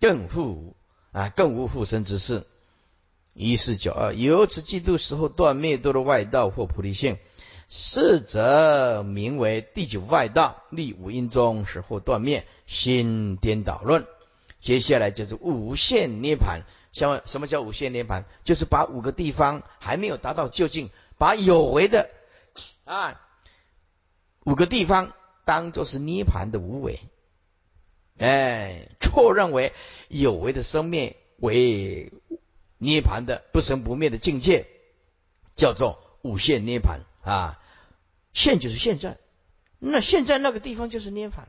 [0.00, 0.76] 更复
[1.12, 2.44] 啊，更无复生之事。
[3.32, 7.16] 一四九二，由此嫉妒时候断灭多的外道或菩提性，
[7.70, 10.62] 是则名为第九外道。
[10.70, 14.06] 立五阴中时候断灭，心颠倒论。
[14.64, 16.62] 接下来就是无限涅盘。
[16.90, 18.24] 像什么叫无限涅盘？
[18.44, 22.08] 就是把五个地方还没有达到究竟，把有为的
[22.84, 23.20] 啊
[24.44, 25.12] 五个地方
[25.44, 26.98] 当做是涅盘的无为。
[28.16, 29.74] 哎，错认为
[30.08, 32.10] 有为的生灭为
[32.78, 34.66] 涅盘的不生不灭的境界，
[35.56, 37.60] 叫做无限涅盘啊。
[38.32, 39.18] 现就是现在，
[39.78, 41.48] 那现在那个地方就是涅盘。